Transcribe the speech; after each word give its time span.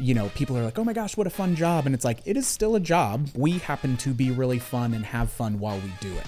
you 0.00 0.14
know, 0.14 0.30
people 0.30 0.56
are 0.56 0.64
like, 0.64 0.78
"Oh 0.78 0.84
my 0.84 0.92
gosh, 0.92 1.16
what 1.16 1.26
a 1.26 1.30
fun 1.30 1.54
job!" 1.54 1.86
And 1.86 1.94
it's 1.94 2.04
like 2.04 2.20
it 2.24 2.36
is 2.36 2.46
still 2.46 2.74
a 2.74 2.80
job. 2.80 3.28
We 3.34 3.58
happen 3.58 3.96
to 3.98 4.10
be 4.14 4.30
really 4.30 4.58
fun 4.58 4.94
and 4.94 5.04
have 5.04 5.30
fun 5.30 5.58
while 5.60 5.78
we 5.78 5.92
do 6.00 6.12
it. 6.12 6.26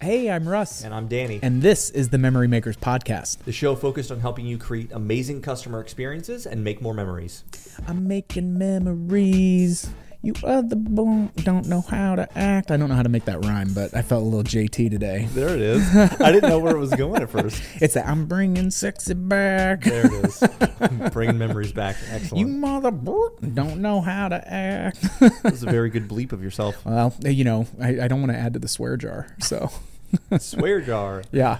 Hey, 0.00 0.30
I'm 0.30 0.46
Russ. 0.46 0.84
And 0.84 0.92
I'm 0.92 1.08
Danny. 1.08 1.40
And 1.42 1.62
this 1.62 1.88
is 1.88 2.10
the 2.10 2.18
Memory 2.18 2.46
Makers 2.46 2.76
Podcast. 2.76 3.38
The 3.44 3.52
show 3.52 3.74
focused 3.74 4.10
on 4.10 4.20
helping 4.20 4.44
you 4.44 4.58
create 4.58 4.92
amazing 4.92 5.40
customer 5.40 5.80
experiences 5.80 6.44
and 6.44 6.62
make 6.62 6.82
more 6.82 6.92
memories. 6.92 7.42
I'm 7.88 8.06
making 8.06 8.58
memories. 8.58 9.88
You 10.24 10.32
other 10.42 10.74
boom 10.74 11.30
don't 11.36 11.66
know 11.66 11.82
how 11.82 12.14
to 12.14 12.26
act. 12.38 12.70
I 12.70 12.78
don't 12.78 12.88
know 12.88 12.94
how 12.94 13.02
to 13.02 13.10
make 13.10 13.26
that 13.26 13.44
rhyme, 13.44 13.74
but 13.74 13.94
I 13.94 14.00
felt 14.00 14.22
a 14.22 14.24
little 14.24 14.42
JT 14.42 14.90
today. 14.90 15.28
There 15.34 15.50
it 15.50 15.60
is. 15.60 15.94
I 15.94 16.32
didn't 16.32 16.48
know 16.48 16.58
where 16.58 16.74
it 16.74 16.78
was 16.78 16.94
going 16.94 17.20
at 17.20 17.28
first. 17.28 17.62
It's 17.82 17.92
that 17.92 18.06
I'm 18.06 18.24
bringing 18.24 18.70
sexy 18.70 19.12
back. 19.12 19.82
There 19.82 20.06
it 20.06 20.24
is. 20.24 20.42
bringing 21.12 21.36
memories 21.36 21.72
back. 21.72 21.96
Excellent. 22.10 22.38
You 22.38 22.46
mother 22.46 22.90
don't 22.90 23.82
know 23.82 24.00
how 24.00 24.28
to 24.28 24.36
act. 24.50 25.02
that 25.20 25.42
was 25.44 25.62
a 25.62 25.66
very 25.66 25.90
good 25.90 26.08
bleep 26.08 26.32
of 26.32 26.42
yourself. 26.42 26.82
Well, 26.86 27.14
you 27.20 27.44
know, 27.44 27.66
I, 27.78 28.00
I 28.00 28.08
don't 28.08 28.20
want 28.20 28.32
to 28.32 28.38
add 28.38 28.54
to 28.54 28.58
the 28.58 28.68
swear 28.68 28.96
jar, 28.96 29.26
so. 29.40 29.70
Swear 30.38 30.80
jar. 30.80 31.22
Yeah. 31.32 31.58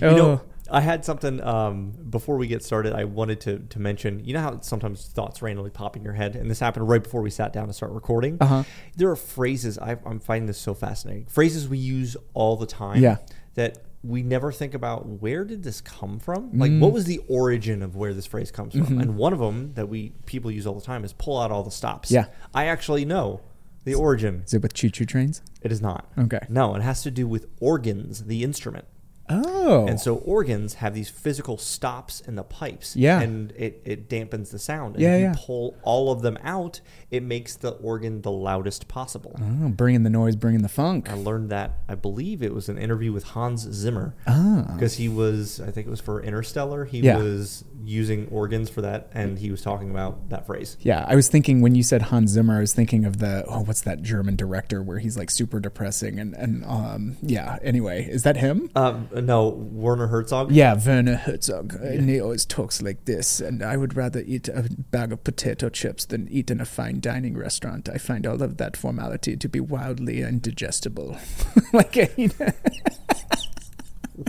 You 0.00 0.08
oh. 0.08 0.16
know, 0.16 0.42
I 0.70 0.80
had 0.80 1.04
something 1.04 1.42
um, 1.42 1.92
before 2.08 2.36
we 2.36 2.46
get 2.46 2.62
started. 2.62 2.94
I 2.94 3.04
wanted 3.04 3.40
to 3.42 3.58
to 3.58 3.78
mention. 3.78 4.24
You 4.24 4.34
know 4.34 4.40
how 4.40 4.60
sometimes 4.60 5.06
thoughts 5.06 5.42
randomly 5.42 5.70
pop 5.70 5.96
in 5.96 6.02
your 6.02 6.14
head, 6.14 6.36
and 6.36 6.50
this 6.50 6.60
happened 6.60 6.88
right 6.88 7.02
before 7.02 7.22
we 7.22 7.30
sat 7.30 7.52
down 7.52 7.66
to 7.66 7.72
start 7.72 7.92
recording. 7.92 8.38
Uh-huh. 8.40 8.64
There 8.96 9.10
are 9.10 9.16
phrases 9.16 9.78
I, 9.78 9.96
I'm 10.06 10.20
finding 10.20 10.46
this 10.46 10.58
so 10.58 10.74
fascinating. 10.74 11.26
Phrases 11.26 11.68
we 11.68 11.78
use 11.78 12.16
all 12.32 12.56
the 12.56 12.66
time. 12.66 13.02
Yeah. 13.02 13.18
That 13.54 13.78
we 14.02 14.22
never 14.22 14.52
think 14.52 14.74
about 14.74 15.06
where 15.06 15.44
did 15.44 15.62
this 15.62 15.80
come 15.80 16.18
from? 16.18 16.58
Like, 16.58 16.70
mm. 16.70 16.80
what 16.80 16.92
was 16.92 17.06
the 17.06 17.20
origin 17.28 17.82
of 17.82 17.96
where 17.96 18.12
this 18.12 18.26
phrase 18.26 18.50
comes 18.50 18.74
from? 18.74 18.82
Mm-hmm. 18.82 19.00
And 19.00 19.16
one 19.16 19.32
of 19.32 19.38
them 19.38 19.72
that 19.74 19.88
we 19.88 20.12
people 20.26 20.50
use 20.50 20.66
all 20.66 20.74
the 20.74 20.84
time 20.84 21.04
is 21.04 21.12
pull 21.14 21.40
out 21.40 21.50
all 21.50 21.62
the 21.62 21.70
stops. 21.70 22.10
Yeah. 22.10 22.26
I 22.54 22.66
actually 22.66 23.04
know 23.04 23.40
the 23.84 23.94
origin. 23.94 24.42
Is 24.44 24.54
it 24.54 24.62
with 24.62 24.74
choo 24.74 24.90
choo 24.90 25.06
trains? 25.06 25.40
It 25.62 25.72
is 25.72 25.80
not. 25.80 26.10
Okay. 26.18 26.40
No, 26.48 26.74
it 26.74 26.82
has 26.82 27.02
to 27.04 27.10
do 27.10 27.26
with 27.26 27.46
organs, 27.60 28.24
the 28.24 28.42
instrument. 28.42 28.86
Oh. 29.28 29.86
And 29.86 29.98
so 29.98 30.16
organs 30.16 30.74
have 30.74 30.94
these 30.94 31.08
physical 31.08 31.56
stops 31.56 32.20
in 32.20 32.34
the 32.34 32.42
pipes. 32.42 32.94
Yeah. 32.94 33.20
And 33.20 33.52
it, 33.52 33.80
it 33.84 34.08
dampens 34.08 34.50
the 34.50 34.58
sound. 34.58 34.94
And 34.94 35.02
yeah, 35.02 35.14
if 35.14 35.20
you 35.20 35.26
yeah. 35.26 35.34
pull 35.36 35.76
all 35.82 36.12
of 36.12 36.22
them 36.22 36.38
out, 36.42 36.80
it 37.10 37.22
makes 37.22 37.56
the 37.56 37.70
organ 37.70 38.22
the 38.22 38.30
loudest 38.30 38.88
possible. 38.88 39.38
Oh, 39.40 39.68
bringing 39.68 40.02
the 40.02 40.10
noise, 40.10 40.36
bringing 40.36 40.62
the 40.62 40.68
funk. 40.68 41.10
I 41.10 41.14
learned 41.14 41.50
that, 41.50 41.72
I 41.88 41.94
believe 41.94 42.42
it 42.42 42.52
was 42.54 42.68
an 42.68 42.76
interview 42.78 43.12
with 43.12 43.24
Hans 43.24 43.62
Zimmer. 43.62 44.14
Ah. 44.26 44.66
Oh. 44.68 44.74
Because 44.74 44.96
he 44.96 45.08
was, 45.08 45.60
I 45.60 45.70
think 45.70 45.86
it 45.86 45.90
was 45.90 46.00
for 46.00 46.22
Interstellar, 46.22 46.84
he 46.84 47.00
Yeah. 47.00 47.16
was 47.18 47.64
using 47.84 48.28
organs 48.28 48.70
for 48.70 48.80
that, 48.82 49.10
and 49.12 49.38
he 49.38 49.50
was 49.50 49.62
talking 49.62 49.90
about 49.90 50.28
that 50.30 50.46
phrase. 50.46 50.76
Yeah, 50.80 51.04
I 51.08 51.14
was 51.14 51.28
thinking 51.28 51.60
when 51.60 51.74
you 51.74 51.82
said 51.82 52.02
Hans 52.02 52.30
Zimmer, 52.30 52.56
I 52.56 52.60
was 52.60 52.72
thinking 52.72 53.04
of 53.04 53.18
the 53.18 53.44
oh, 53.48 53.60
what's 53.60 53.82
that 53.82 54.02
German 54.02 54.36
director 54.36 54.82
where 54.82 54.98
he's 54.98 55.16
like 55.16 55.30
super 55.30 55.60
depressing 55.60 56.18
and 56.18 56.34
and 56.34 56.64
um 56.64 57.16
yeah. 57.22 57.58
Anyway, 57.62 58.06
is 58.08 58.22
that 58.22 58.36
him? 58.36 58.70
Um, 58.74 59.08
no, 59.12 59.48
Werner 59.48 60.08
Herzog. 60.08 60.52
Yeah, 60.52 60.74
Werner 60.74 61.16
Herzog. 61.16 61.74
And 61.74 62.08
he 62.08 62.20
always 62.20 62.44
talks 62.44 62.82
like 62.82 63.04
this. 63.04 63.40
And 63.40 63.62
I 63.62 63.76
would 63.76 63.96
rather 63.96 64.20
eat 64.20 64.48
a 64.48 64.68
bag 64.90 65.12
of 65.12 65.24
potato 65.24 65.68
chips 65.68 66.04
than 66.04 66.28
eat 66.28 66.50
in 66.50 66.60
a 66.60 66.64
fine 66.64 67.00
dining 67.00 67.36
restaurant. 67.36 67.88
I 67.88 67.98
find 67.98 68.26
all 68.26 68.42
of 68.42 68.56
that 68.58 68.76
formality 68.76 69.36
to 69.36 69.48
be 69.48 69.60
wildly 69.60 70.22
indigestible. 70.22 71.16
like, 71.72 71.94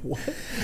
What? 0.01 0.19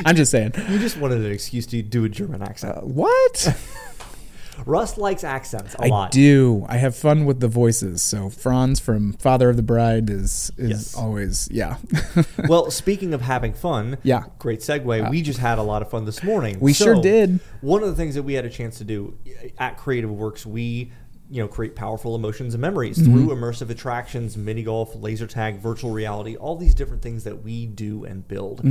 I'm 0.06 0.16
just 0.16 0.32
saying. 0.32 0.54
You 0.70 0.80
just 0.80 0.98
wanted 0.98 1.24
an 1.26 1.32
excuse 1.32 1.66
to 1.68 1.82
do 1.82 2.04
a 2.06 2.10
German 2.10 2.42
accent. 2.42 2.78
Uh, 2.78 2.82
what? 2.82 3.56
Russ 4.66 4.98
likes 4.98 5.24
accents 5.24 5.74
a 5.76 5.86
I 5.86 5.88
lot. 5.88 6.08
I 6.08 6.10
do. 6.12 6.66
I 6.70 6.78
have 6.78 6.96
fun 6.96 7.26
with 7.26 7.40
the 7.40 7.48
voices. 7.48 8.02
So 8.04 8.30
Franz 8.30 8.80
from 8.80 9.14
Father 9.14 9.50
of 9.50 9.56
the 9.56 9.64
Bride 9.64 10.10
is 10.10 10.52
is 10.58 10.70
Yes. 10.70 10.96
always 10.96 11.48
yeah. 11.52 11.78
well, 12.48 12.70
speaking 12.70 13.14
of 13.14 13.22
having 13.22 13.54
fun, 13.54 13.98
Yeah. 14.04 14.24
great 14.40 14.60
segue. 14.60 15.10
we 15.10 15.22
just 15.24 15.40
had 15.40 15.58
a 15.58 15.64
lot 15.64 15.82
of 15.82 15.90
fun 15.90 16.06
this 16.06 16.22
morning. 16.24 16.58
We 16.60 16.74
sure 16.74 17.02
did. 17.02 17.40
One 17.62 17.82
of 17.82 17.90
the 17.90 17.96
things 17.96 18.14
that 18.16 18.24
we 18.24 18.34
had 18.34 18.46
a 18.46 18.50
chance 18.50 18.78
to 18.80 18.84
do 18.84 19.18
at 19.58 19.78
Creative 19.78 20.12
Works, 20.12 20.46
we 20.46 20.92
you 21.30 21.42
know 21.42 21.48
create 21.48 21.76
powerful 21.76 22.14
emotions 22.14 22.54
and 22.54 22.62
memories 22.62 23.00
Mm-hmm. 23.00 23.14
through 23.14 23.36
immersive 23.36 23.70
attractions, 23.72 24.38
mini 24.38 24.62
golf, 24.64 24.94
laser 24.96 25.26
tag, 25.28 25.60
virtual 25.60 25.90
reality, 25.92 26.36
all 26.36 26.56
these 26.58 26.76
different 26.76 27.02
things 27.02 27.24
that 27.24 27.42
we 27.42 27.66
do 27.66 28.04
and 28.04 28.28
build. 28.28 28.62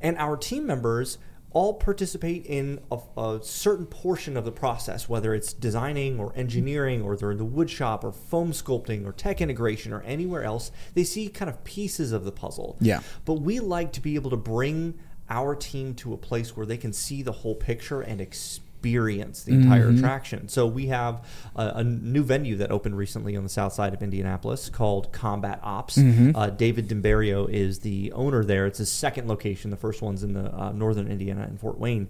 And 0.00 0.16
our 0.18 0.36
team 0.36 0.66
members 0.66 1.18
all 1.52 1.74
participate 1.74 2.46
in 2.46 2.80
a, 2.92 2.98
a 3.20 3.40
certain 3.42 3.86
portion 3.86 4.36
of 4.36 4.44
the 4.44 4.52
process, 4.52 5.08
whether 5.08 5.34
it's 5.34 5.52
designing 5.52 6.20
or 6.20 6.32
engineering, 6.36 7.02
or 7.02 7.16
they're 7.16 7.32
in 7.32 7.38
the 7.38 7.44
wood 7.44 7.68
shop, 7.68 8.04
or 8.04 8.12
foam 8.12 8.52
sculpting, 8.52 9.04
or 9.04 9.12
tech 9.12 9.40
integration, 9.40 9.92
or 9.92 10.00
anywhere 10.02 10.44
else. 10.44 10.70
They 10.94 11.04
see 11.04 11.28
kind 11.28 11.48
of 11.48 11.62
pieces 11.64 12.12
of 12.12 12.24
the 12.24 12.32
puzzle. 12.32 12.76
Yeah. 12.80 13.00
But 13.24 13.34
we 13.34 13.58
like 13.58 13.92
to 13.92 14.00
be 14.00 14.14
able 14.14 14.30
to 14.30 14.36
bring 14.36 14.98
our 15.28 15.54
team 15.54 15.94
to 15.94 16.12
a 16.12 16.16
place 16.16 16.56
where 16.56 16.66
they 16.66 16.76
can 16.76 16.92
see 16.92 17.22
the 17.22 17.32
whole 17.32 17.54
picture 17.54 18.00
and 18.00 18.20
experience 18.20 18.66
the 18.82 19.52
entire 19.52 19.86
Mm-hmm. 19.86 19.98
attraction. 19.98 20.48
So 20.48 20.66
we 20.66 20.86
have 20.86 21.24
a, 21.56 21.72
a 21.76 21.84
new 21.84 22.22
venue 22.22 22.56
that 22.56 22.70
opened 22.70 22.96
recently 22.96 23.36
on 23.36 23.42
the 23.42 23.48
south 23.48 23.72
side 23.72 23.94
of 23.94 24.02
Indianapolis 24.02 24.68
called 24.68 25.12
Combat 25.12 25.60
Ops. 25.62 25.96
Mm-hmm. 25.98 26.34
Uh, 26.34 26.50
David 26.50 26.88
Dimberio 26.88 27.48
is 27.48 27.80
the 27.80 28.12
owner 28.12 28.44
there. 28.44 28.66
It's 28.66 28.78
his 28.78 28.90
second 28.90 29.28
location. 29.28 29.70
The 29.70 29.76
first 29.76 30.02
one's 30.02 30.22
in 30.22 30.34
the 30.34 30.54
uh, 30.54 30.72
northern 30.72 31.08
Indiana 31.08 31.46
in 31.48 31.56
Fort 31.58 31.78
Wayne, 31.78 32.08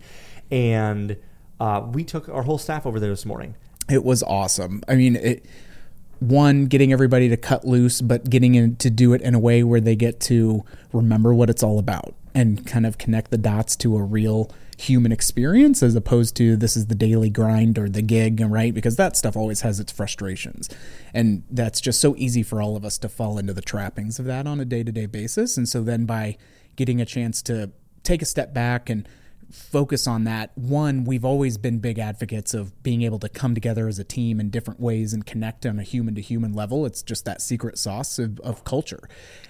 and 0.50 1.16
uh, 1.58 1.86
we 1.92 2.04
took 2.04 2.28
our 2.28 2.42
whole 2.42 2.58
staff 2.58 2.86
over 2.86 2.98
there 3.00 3.10
this 3.10 3.26
morning. 3.26 3.54
It 3.88 4.04
was 4.04 4.22
awesome. 4.22 4.82
I 4.88 4.94
mean, 4.96 5.16
it 5.16 5.44
one 6.20 6.66
getting 6.66 6.92
everybody 6.92 7.28
to 7.30 7.36
cut 7.36 7.64
loose, 7.64 8.00
but 8.00 8.28
getting 8.28 8.54
in 8.54 8.76
to 8.76 8.90
do 8.90 9.14
it 9.14 9.22
in 9.22 9.34
a 9.34 9.38
way 9.38 9.62
where 9.62 9.80
they 9.80 9.96
get 9.96 10.20
to 10.20 10.62
remember 10.92 11.32
what 11.32 11.48
it's 11.48 11.62
all 11.62 11.78
about 11.78 12.14
and 12.34 12.66
kind 12.66 12.84
of 12.86 12.98
connect 12.98 13.30
the 13.30 13.38
dots 13.38 13.74
to 13.76 13.96
a 13.96 14.02
real 14.02 14.50
human 14.80 15.12
experience 15.12 15.82
as 15.82 15.94
opposed 15.94 16.34
to 16.36 16.56
this 16.56 16.76
is 16.76 16.86
the 16.86 16.94
daily 16.94 17.28
grind 17.28 17.78
or 17.78 17.88
the 17.88 18.00
gig, 18.00 18.40
right? 18.40 18.72
Because 18.72 18.96
that 18.96 19.16
stuff 19.16 19.36
always 19.36 19.60
has 19.60 19.78
its 19.78 19.92
frustrations. 19.92 20.68
And 21.12 21.42
that's 21.50 21.80
just 21.80 22.00
so 22.00 22.16
easy 22.16 22.42
for 22.42 22.62
all 22.62 22.76
of 22.76 22.84
us 22.84 22.96
to 22.98 23.08
fall 23.08 23.36
into 23.36 23.52
the 23.52 23.60
trappings 23.60 24.18
of 24.18 24.24
that 24.24 24.46
on 24.46 24.58
a 24.58 24.64
day-to-day 24.64 25.06
basis. 25.06 25.56
And 25.56 25.68
so 25.68 25.82
then 25.82 26.06
by 26.06 26.38
getting 26.76 27.00
a 27.00 27.04
chance 27.04 27.42
to 27.42 27.72
take 28.02 28.22
a 28.22 28.24
step 28.24 28.54
back 28.54 28.88
and 28.88 29.06
focus 29.50 30.06
on 30.06 30.24
that. 30.24 30.56
One, 30.56 31.04
we've 31.04 31.24
always 31.24 31.58
been 31.58 31.78
big 31.78 31.98
advocates 31.98 32.54
of 32.54 32.82
being 32.82 33.02
able 33.02 33.18
to 33.20 33.28
come 33.28 33.54
together 33.54 33.88
as 33.88 33.98
a 33.98 34.04
team 34.04 34.40
in 34.40 34.50
different 34.50 34.80
ways 34.80 35.12
and 35.12 35.24
connect 35.26 35.66
on 35.66 35.78
a 35.78 35.82
human 35.82 36.14
to 36.14 36.20
human 36.20 36.52
level. 36.52 36.86
It's 36.86 37.02
just 37.02 37.24
that 37.24 37.42
secret 37.42 37.78
sauce 37.78 38.18
of, 38.18 38.40
of 38.40 38.64
culture. 38.64 39.08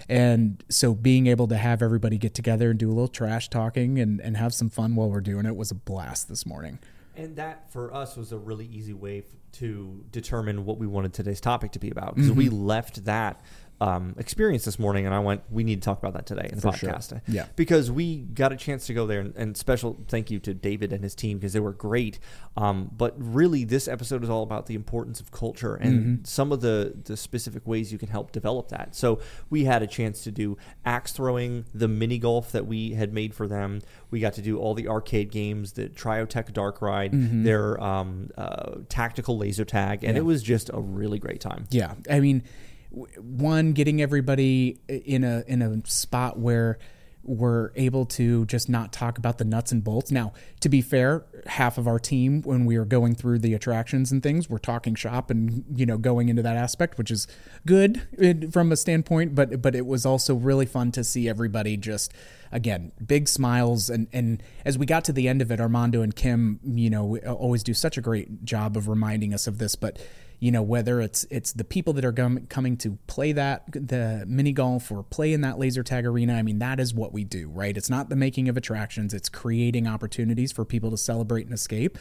And 0.08 0.62
so 0.68 0.94
being 0.94 1.26
able 1.26 1.46
to 1.48 1.56
have 1.56 1.82
everybody 1.82 2.18
get 2.18 2.34
together 2.34 2.70
and 2.70 2.78
do 2.78 2.88
a 2.88 2.94
little 2.94 3.08
trash 3.08 3.48
talking 3.48 3.98
and, 3.98 4.20
and 4.20 4.36
have 4.36 4.54
some 4.54 4.70
fun 4.70 4.94
while 4.96 5.10
we're 5.10 5.20
doing 5.20 5.46
it 5.46 5.56
was 5.56 5.70
a 5.70 5.76
blast 5.76 6.28
this 6.28 6.46
morning. 6.46 6.78
And 7.16 7.36
that 7.36 7.70
for 7.72 7.92
us 7.92 8.16
was 8.16 8.32
a 8.32 8.38
really 8.38 8.66
easy 8.66 8.94
way 8.94 9.24
to 9.52 10.04
determine 10.10 10.64
what 10.64 10.78
we 10.78 10.86
wanted 10.86 11.12
today's 11.12 11.40
topic 11.40 11.72
to 11.72 11.78
be 11.78 11.90
about 11.90 12.14
because 12.14 12.30
mm-hmm. 12.30 12.38
we 12.38 12.48
left 12.48 13.04
that 13.04 13.42
um, 13.80 14.14
experience 14.18 14.64
this 14.64 14.78
morning 14.78 15.06
and 15.06 15.14
I 15.14 15.20
went, 15.20 15.42
we 15.50 15.64
need 15.64 15.80
to 15.82 15.84
talk 15.86 15.98
about 15.98 16.12
that 16.14 16.26
today 16.26 16.48
in 16.52 16.56
the 16.58 16.70
For 16.72 16.76
sure. 16.76 16.90
podcast. 16.90 17.20
Yeah. 17.26 17.46
Because 17.56 17.90
we 17.90 18.18
got 18.18 18.52
a 18.52 18.56
chance 18.56 18.86
to 18.88 18.94
go 18.94 19.06
there 19.06 19.20
and, 19.20 19.34
and 19.36 19.56
special 19.56 19.96
thank 20.08 20.30
you 20.30 20.38
to 20.40 20.52
David 20.52 20.92
and 20.92 21.02
his 21.02 21.14
team 21.14 21.38
because 21.38 21.52
they 21.54 21.60
were 21.60 21.72
great. 21.72 22.18
Um, 22.56 22.90
but 22.96 23.14
really, 23.16 23.64
this 23.64 23.88
episode 23.88 24.22
is 24.22 24.28
all 24.30 24.42
about 24.42 24.66
the 24.66 24.74
importance 24.74 25.20
of 25.20 25.30
culture 25.30 25.74
and 25.76 26.26
some 26.26 26.52
of 26.52 26.60
the, 26.60 26.94
the 27.04 27.16
specific 27.16 27.66
ways 27.66 27.90
you 27.92 27.98
can 27.98 28.08
help 28.08 28.32
develop 28.32 28.68
that. 28.68 28.94
So 28.94 29.20
we 29.48 29.64
had 29.64 29.82
a 29.82 29.86
chance 29.86 30.22
to 30.24 30.30
do 30.30 30.58
axe 30.84 31.12
throwing, 31.12 31.64
the 31.74 31.88
mini 31.88 32.18
golf 32.18 32.52
that 32.52 32.66
we 32.66 32.92
had 32.94 33.12
made 33.12 33.34
for 33.34 33.48
them. 33.48 33.80
We 34.10 34.20
got 34.20 34.34
to 34.34 34.42
do 34.42 34.58
all 34.58 34.74
the 34.74 34.88
arcade 34.88 35.30
games, 35.30 35.72
the 35.72 35.88
Triotech 35.88 36.52
Dark 36.52 36.82
Ride, 36.82 37.12
their 37.44 37.80
um, 37.82 38.30
uh, 38.36 38.76
tactical 38.88 39.38
laser 39.38 39.64
tag, 39.64 40.04
and 40.04 40.14
Yeah. 40.16 40.20
it 40.20 40.24
was 40.24 40.42
just 40.42 40.70
a 40.74 40.80
really 40.80 41.18
great 41.18 41.40
time. 41.40 41.66
Yeah, 41.70 41.94
I 42.10 42.20
mean, 42.20 42.42
one 42.90 43.72
getting 43.72 44.02
everybody 44.02 44.80
in 44.88 45.24
a 45.24 45.44
in 45.46 45.62
a 45.62 45.86
spot 45.86 46.38
where 46.38 46.78
we're 47.22 47.70
able 47.76 48.06
to 48.06 48.46
just 48.46 48.68
not 48.68 48.92
talk 48.92 49.18
about 49.18 49.38
the 49.38 49.44
nuts 49.44 49.72
and 49.72 49.84
bolts. 49.84 50.10
Now, 50.10 50.32
to 50.60 50.68
be 50.68 50.80
fair, 50.80 51.24
half 51.46 51.76
of 51.76 51.86
our 51.86 51.98
team 51.98 52.40
when 52.42 52.64
we 52.64 52.76
are 52.76 52.86
going 52.86 53.14
through 53.14 53.40
the 53.40 53.52
attractions 53.52 54.10
and 54.10 54.22
things, 54.22 54.48
we're 54.48 54.58
talking 54.58 54.94
shop 54.94 55.30
and 55.30 55.64
you 55.74 55.84
know 55.84 55.98
going 55.98 56.28
into 56.28 56.42
that 56.42 56.56
aspect, 56.56 56.96
which 56.96 57.10
is 57.10 57.26
good 57.66 58.06
from 58.52 58.72
a 58.72 58.76
standpoint. 58.76 59.34
But 59.34 59.60
but 59.60 59.74
it 59.74 59.86
was 59.86 60.06
also 60.06 60.34
really 60.34 60.66
fun 60.66 60.92
to 60.92 61.04
see 61.04 61.28
everybody 61.28 61.76
just 61.76 62.12
again 62.52 62.90
big 63.06 63.28
smiles 63.28 63.88
and 63.90 64.08
and 64.12 64.42
as 64.64 64.76
we 64.76 64.86
got 64.86 65.04
to 65.04 65.12
the 65.12 65.28
end 65.28 65.42
of 65.42 65.50
it, 65.50 65.60
Armando 65.60 66.02
and 66.02 66.16
Kim, 66.16 66.58
you 66.64 66.90
know, 66.90 67.18
uh, 67.24 67.32
always 67.32 67.62
do 67.62 67.74
such 67.74 67.98
a 67.98 68.00
great 68.00 68.44
job 68.44 68.76
of 68.76 68.88
reminding 68.88 69.34
us 69.34 69.46
of 69.46 69.58
this, 69.58 69.76
but 69.76 69.98
you 70.40 70.50
know 70.50 70.62
whether 70.62 71.00
it's 71.00 71.26
it's 71.30 71.52
the 71.52 71.64
people 71.64 71.92
that 71.92 72.04
are 72.04 72.12
gum- 72.12 72.46
coming 72.48 72.76
to 72.78 72.98
play 73.06 73.32
that 73.32 73.70
the 73.72 74.24
mini 74.26 74.52
golf 74.52 74.90
or 74.90 75.02
play 75.02 75.32
in 75.32 75.42
that 75.42 75.58
laser 75.58 75.82
tag 75.82 76.06
arena. 76.06 76.34
I 76.34 76.42
mean 76.42 76.58
that 76.58 76.80
is 76.80 76.92
what 76.92 77.12
we 77.12 77.24
do 77.24 77.48
right? 77.48 77.76
It's 77.76 77.90
not 77.90 78.08
the 78.08 78.16
making 78.16 78.48
of 78.48 78.56
attractions. 78.56 79.14
It's 79.14 79.28
creating 79.28 79.86
opportunities 79.86 80.50
for 80.50 80.64
people 80.64 80.90
to 80.90 80.96
celebrate 80.96 81.44
and 81.44 81.54
escape 81.54 81.98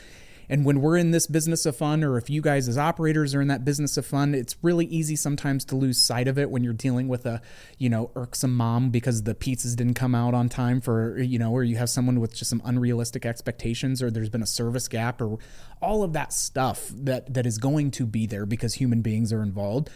and 0.50 0.66
when 0.66 0.82
we're 0.82 0.98
in 0.98 1.12
this 1.12 1.28
business 1.28 1.66
of 1.68 1.76
fun, 1.76 2.04
or 2.04 2.18
if 2.18 2.30
you 2.30 2.42
guys 2.42 2.68
as 2.68 2.78
operators 2.78 3.36
are 3.36 3.42
in 3.42 3.48
that 3.50 3.64
business 3.64 3.98
of 3.98 4.06
fun, 4.06 4.34
it's 4.34 4.56
really 4.64 4.86
easy 4.86 5.16
sometimes 5.16 5.64
to 5.66 5.76
lose 5.76 6.02
sight 6.02 6.28
of 6.28 6.40
it 6.40 6.50
when 6.50 6.64
you're 6.64 6.74
dealing 6.74 7.08
with 7.08 7.28
a, 7.28 7.40
you 7.78 7.88
know, 7.88 8.10
irksome 8.16 8.56
mom 8.56 8.90
because 8.90 9.24
the 9.24 9.36
pizzas 9.36 9.76
didn't 9.76 9.94
come 9.94 10.16
out 10.16 10.34
on 10.34 10.50
time 10.50 10.82
for, 10.82 11.20
you 11.20 11.38
know, 11.38 11.52
or 11.52 11.64
you 11.64 11.76
have 11.76 11.90
someone 11.90 12.20
with 12.20 12.36
just 12.36 12.50
some 12.50 12.64
unrealistic 12.66 13.28
expectations, 13.28 14.02
or 14.02 14.10
there's 14.10 14.30
been 14.30 14.42
a 14.42 14.48
service 14.48 14.88
gap, 14.88 15.22
or 15.22 15.38
all 15.82 16.02
of 16.02 16.14
that 16.14 16.34
stuff 16.34 16.90
that 16.96 17.32
that 17.32 17.46
is 17.46 17.60
going 17.60 17.92
to 17.92 18.08
be 18.08 18.26
there 18.26 18.48
because 18.48 18.74
human 18.74 19.02
beings 19.02 19.32
are 19.32 19.44
involved. 19.44 19.90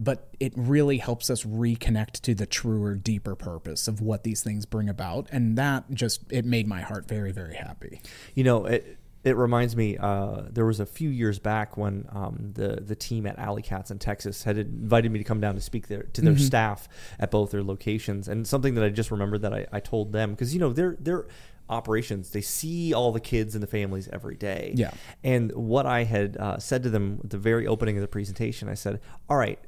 But 0.00 0.32
it 0.38 0.52
really 0.56 0.98
helps 0.98 1.28
us 1.28 1.42
reconnect 1.42 2.20
to 2.20 2.34
the 2.34 2.46
truer 2.46 2.94
deeper 2.94 3.34
purpose 3.34 3.88
of 3.88 4.00
what 4.00 4.22
these 4.22 4.44
things 4.44 4.64
bring 4.64 4.88
about. 4.88 5.28
And 5.32 5.58
that 5.58 5.90
just 5.90 6.32
it 6.32 6.44
made 6.44 6.66
my 6.66 6.80
heart 6.80 7.08
very 7.08 7.32
very 7.32 7.56
happy. 7.56 8.00
You 8.34 8.44
know 8.44 8.66
it, 8.66 8.96
it 9.24 9.36
reminds 9.36 9.74
me. 9.74 9.96
Uh, 9.98 10.42
there 10.48 10.64
was 10.64 10.80
a 10.80 10.86
few 10.86 11.10
years 11.10 11.38
back 11.38 11.76
when 11.76 12.06
um, 12.10 12.52
the 12.54 12.80
the 12.80 12.94
team 12.94 13.26
at 13.26 13.38
Alley 13.38 13.62
Cats 13.62 13.90
in 13.90 13.98
Texas 13.98 14.44
had 14.44 14.58
invited 14.58 15.10
me 15.10 15.18
to 15.18 15.24
come 15.24 15.40
down 15.40 15.54
to 15.54 15.60
speak 15.60 15.88
there 15.88 16.04
to 16.04 16.20
their 16.20 16.34
mm-hmm. 16.34 16.42
staff 16.42 16.88
at 17.18 17.30
both 17.30 17.50
their 17.50 17.62
locations, 17.62 18.28
and 18.28 18.46
something 18.46 18.74
that 18.74 18.84
I 18.84 18.90
just 18.90 19.10
remembered 19.10 19.42
that 19.42 19.52
I, 19.52 19.66
I 19.72 19.80
told 19.80 20.12
them 20.12 20.30
because 20.30 20.54
you 20.54 20.60
know 20.60 20.72
they're 20.72 20.96
they're 21.00 21.26
operations 21.70 22.30
they 22.30 22.40
see 22.40 22.94
all 22.94 23.12
the 23.12 23.20
kids 23.20 23.54
and 23.54 23.62
the 23.62 23.66
families 23.66 24.08
every 24.10 24.34
day 24.34 24.72
yeah 24.74 24.90
and 25.22 25.52
what 25.52 25.84
i 25.84 26.02
had 26.02 26.34
uh, 26.38 26.58
said 26.58 26.82
to 26.82 26.88
them 26.88 27.20
at 27.22 27.28
the 27.28 27.36
very 27.36 27.66
opening 27.66 27.94
of 27.94 28.00
the 28.00 28.08
presentation 28.08 28.70
i 28.70 28.74
said 28.74 28.98
all 29.28 29.36
right 29.36 29.58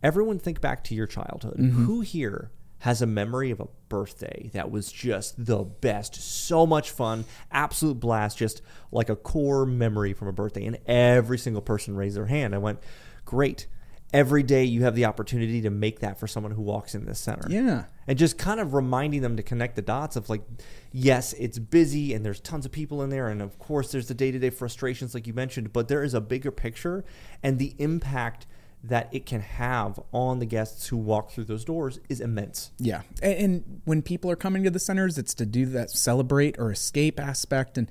everyone 0.00 0.38
think 0.38 0.60
back 0.60 0.84
to 0.84 0.94
your 0.94 1.08
childhood 1.08 1.56
mm-hmm. 1.58 1.84
who 1.84 2.00
here 2.00 2.52
has 2.80 3.02
a 3.02 3.06
memory 3.06 3.50
of 3.50 3.60
a 3.60 3.68
birthday 3.88 4.50
that 4.52 4.70
was 4.70 4.92
just 4.92 5.44
the 5.44 5.58
best. 5.58 6.14
So 6.14 6.66
much 6.66 6.90
fun, 6.90 7.24
absolute 7.50 7.98
blast, 7.98 8.38
just 8.38 8.62
like 8.92 9.08
a 9.08 9.16
core 9.16 9.66
memory 9.66 10.12
from 10.12 10.28
a 10.28 10.32
birthday. 10.32 10.64
And 10.64 10.78
every 10.86 11.38
single 11.38 11.62
person 11.62 11.96
raised 11.96 12.16
their 12.16 12.26
hand. 12.26 12.54
I 12.54 12.58
went, 12.58 12.78
great. 13.24 13.66
Every 14.12 14.42
day 14.42 14.64
you 14.64 14.84
have 14.84 14.94
the 14.94 15.04
opportunity 15.04 15.60
to 15.62 15.70
make 15.70 16.00
that 16.00 16.18
for 16.18 16.26
someone 16.26 16.52
who 16.52 16.62
walks 16.62 16.94
in 16.94 17.04
this 17.04 17.18
center. 17.18 17.46
Yeah. 17.50 17.84
And 18.06 18.16
just 18.16 18.38
kind 18.38 18.60
of 18.60 18.72
reminding 18.72 19.22
them 19.22 19.36
to 19.36 19.42
connect 19.42 19.76
the 19.76 19.82
dots 19.82 20.16
of 20.16 20.30
like, 20.30 20.42
yes, 20.92 21.34
it's 21.34 21.58
busy 21.58 22.14
and 22.14 22.24
there's 22.24 22.40
tons 22.40 22.64
of 22.64 22.72
people 22.72 23.02
in 23.02 23.10
there. 23.10 23.28
And 23.28 23.42
of 23.42 23.58
course, 23.58 23.92
there's 23.92 24.08
the 24.08 24.14
day 24.14 24.30
to 24.30 24.38
day 24.38 24.50
frustrations, 24.50 25.14
like 25.14 25.26
you 25.26 25.34
mentioned, 25.34 25.72
but 25.72 25.88
there 25.88 26.02
is 26.02 26.14
a 26.14 26.20
bigger 26.20 26.50
picture 26.50 27.04
and 27.42 27.58
the 27.58 27.74
impact– 27.78 28.46
that 28.84 29.08
it 29.12 29.26
can 29.26 29.40
have 29.40 29.98
on 30.12 30.38
the 30.38 30.46
guests 30.46 30.86
who 30.88 30.96
walk 30.96 31.30
through 31.30 31.44
those 31.44 31.64
doors 31.64 31.98
is 32.08 32.20
immense. 32.20 32.70
Yeah. 32.78 33.02
And, 33.22 33.80
when 33.84 34.02
people 34.02 34.30
are 34.30 34.36
coming 34.36 34.64
to 34.64 34.70
the 34.70 34.78
centers, 34.78 35.18
it's 35.18 35.34
to 35.34 35.46
do 35.46 35.66
that 35.66 35.90
celebrate 35.90 36.58
or 36.58 36.70
escape 36.70 37.18
aspect. 37.18 37.78
And 37.78 37.90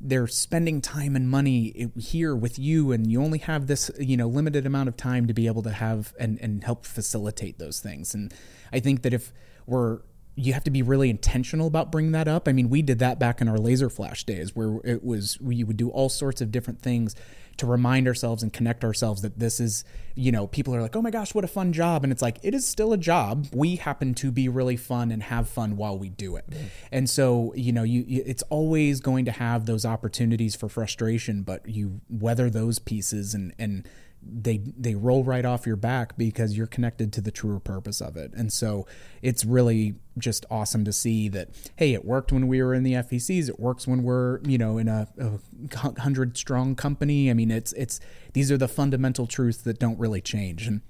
they're 0.00 0.26
spending 0.26 0.80
time 0.80 1.16
and 1.16 1.30
money 1.30 1.72
eh, 1.78 2.00
here 2.00 2.34
with 2.34 2.58
you. 2.58 2.92
And 2.92 3.10
you 3.10 3.22
only 3.22 3.38
have 3.38 3.66
this, 3.66 3.90
you 3.98 4.16
know, 4.16 4.28
limited 4.28 4.66
amount 4.66 4.88
of 4.88 4.96
time 4.96 5.26
to 5.26 5.34
be 5.34 5.46
able 5.46 5.62
to 5.62 5.70
have 5.70 6.12
and, 6.18 6.38
and 6.40 6.64
help 6.64 6.84
facilitate 6.84 7.58
those 7.58 7.80
things. 7.80 8.14
And 8.14 8.34
I 8.72 8.80
think 8.80 9.02
that 9.02 9.14
if 9.14 9.32
we're 9.66 10.00
you 10.36 10.52
have 10.52 10.64
to 10.64 10.70
be 10.70 10.82
really 10.82 11.08
intentional 11.08 11.66
about 11.66 11.90
bringing 11.90 12.12
that 12.12 12.28
up. 12.28 12.46
I 12.46 12.52
mean, 12.52 12.68
we 12.68 12.82
did 12.82 12.98
that 12.98 13.18
back 13.18 13.40
in 13.40 13.48
our 13.48 13.58
laser 13.58 13.88
flash 13.88 14.22
days 14.24 14.54
where 14.54 14.80
it 14.84 15.02
was 15.02 15.40
we 15.40 15.64
would 15.64 15.78
do 15.78 15.88
all 15.88 16.10
sorts 16.10 16.42
of 16.42 16.52
different 16.52 16.82
things 16.82 17.16
to 17.56 17.66
remind 17.66 18.06
ourselves 18.06 18.42
and 18.42 18.52
connect 18.52 18.84
ourselves 18.84 19.22
that 19.22 19.38
this 19.38 19.60
is, 19.60 19.82
you 20.14 20.30
know, 20.30 20.46
people 20.46 20.74
are 20.74 20.82
like, 20.82 20.94
oh 20.94 21.00
my 21.00 21.10
gosh, 21.10 21.34
what 21.34 21.42
a 21.42 21.48
fun 21.48 21.72
job. 21.72 22.04
And 22.04 22.12
it's 22.12 22.20
like, 22.20 22.38
it 22.42 22.54
is 22.54 22.68
still 22.68 22.92
a 22.92 22.98
job. 22.98 23.46
We 23.50 23.76
happen 23.76 24.12
to 24.16 24.30
be 24.30 24.46
really 24.48 24.76
fun 24.76 25.10
and 25.10 25.22
have 25.22 25.48
fun 25.48 25.78
while 25.78 25.98
we 25.98 26.10
do 26.10 26.36
it. 26.36 26.44
And 26.92 27.08
so, 27.08 27.54
you 27.56 27.72
know, 27.72 27.82
you, 27.82 28.04
it's 28.06 28.42
always 28.50 29.00
going 29.00 29.24
to 29.24 29.32
have 29.32 29.64
those 29.64 29.86
opportunities 29.86 30.54
for 30.54 30.68
frustration, 30.68 31.42
but 31.42 31.66
you 31.66 32.02
weather 32.10 32.50
those 32.50 32.78
pieces 32.78 33.34
and, 33.34 33.54
and, 33.58 33.88
they 34.28 34.58
they 34.76 34.94
roll 34.94 35.24
right 35.24 35.44
off 35.44 35.66
your 35.66 35.76
back 35.76 36.16
because 36.16 36.56
you're 36.56 36.66
connected 36.66 37.12
to 37.12 37.20
the 37.20 37.30
truer 37.30 37.60
purpose 37.60 38.00
of 38.00 38.16
it. 38.16 38.32
And 38.34 38.52
so 38.52 38.86
it's 39.22 39.44
really 39.44 39.96
just 40.18 40.44
awesome 40.50 40.84
to 40.84 40.92
see 40.92 41.28
that 41.28 41.50
hey, 41.76 41.92
it 41.94 42.04
worked 42.04 42.32
when 42.32 42.48
we 42.48 42.62
were 42.62 42.74
in 42.74 42.82
the 42.82 42.94
FECs. 42.94 43.48
It 43.48 43.60
works 43.60 43.86
when 43.86 44.02
we're 44.02 44.40
you 44.42 44.58
know 44.58 44.78
in 44.78 44.88
a, 44.88 45.08
a 45.18 46.00
hundred 46.00 46.36
strong 46.36 46.74
company. 46.74 47.30
I 47.30 47.34
mean, 47.34 47.50
it's 47.50 47.72
it's 47.74 48.00
these 48.32 48.50
are 48.50 48.58
the 48.58 48.68
fundamental 48.68 49.26
truths 49.26 49.58
that 49.58 49.78
don't 49.78 49.98
really 49.98 50.20
change. 50.20 50.66
And 50.66 50.80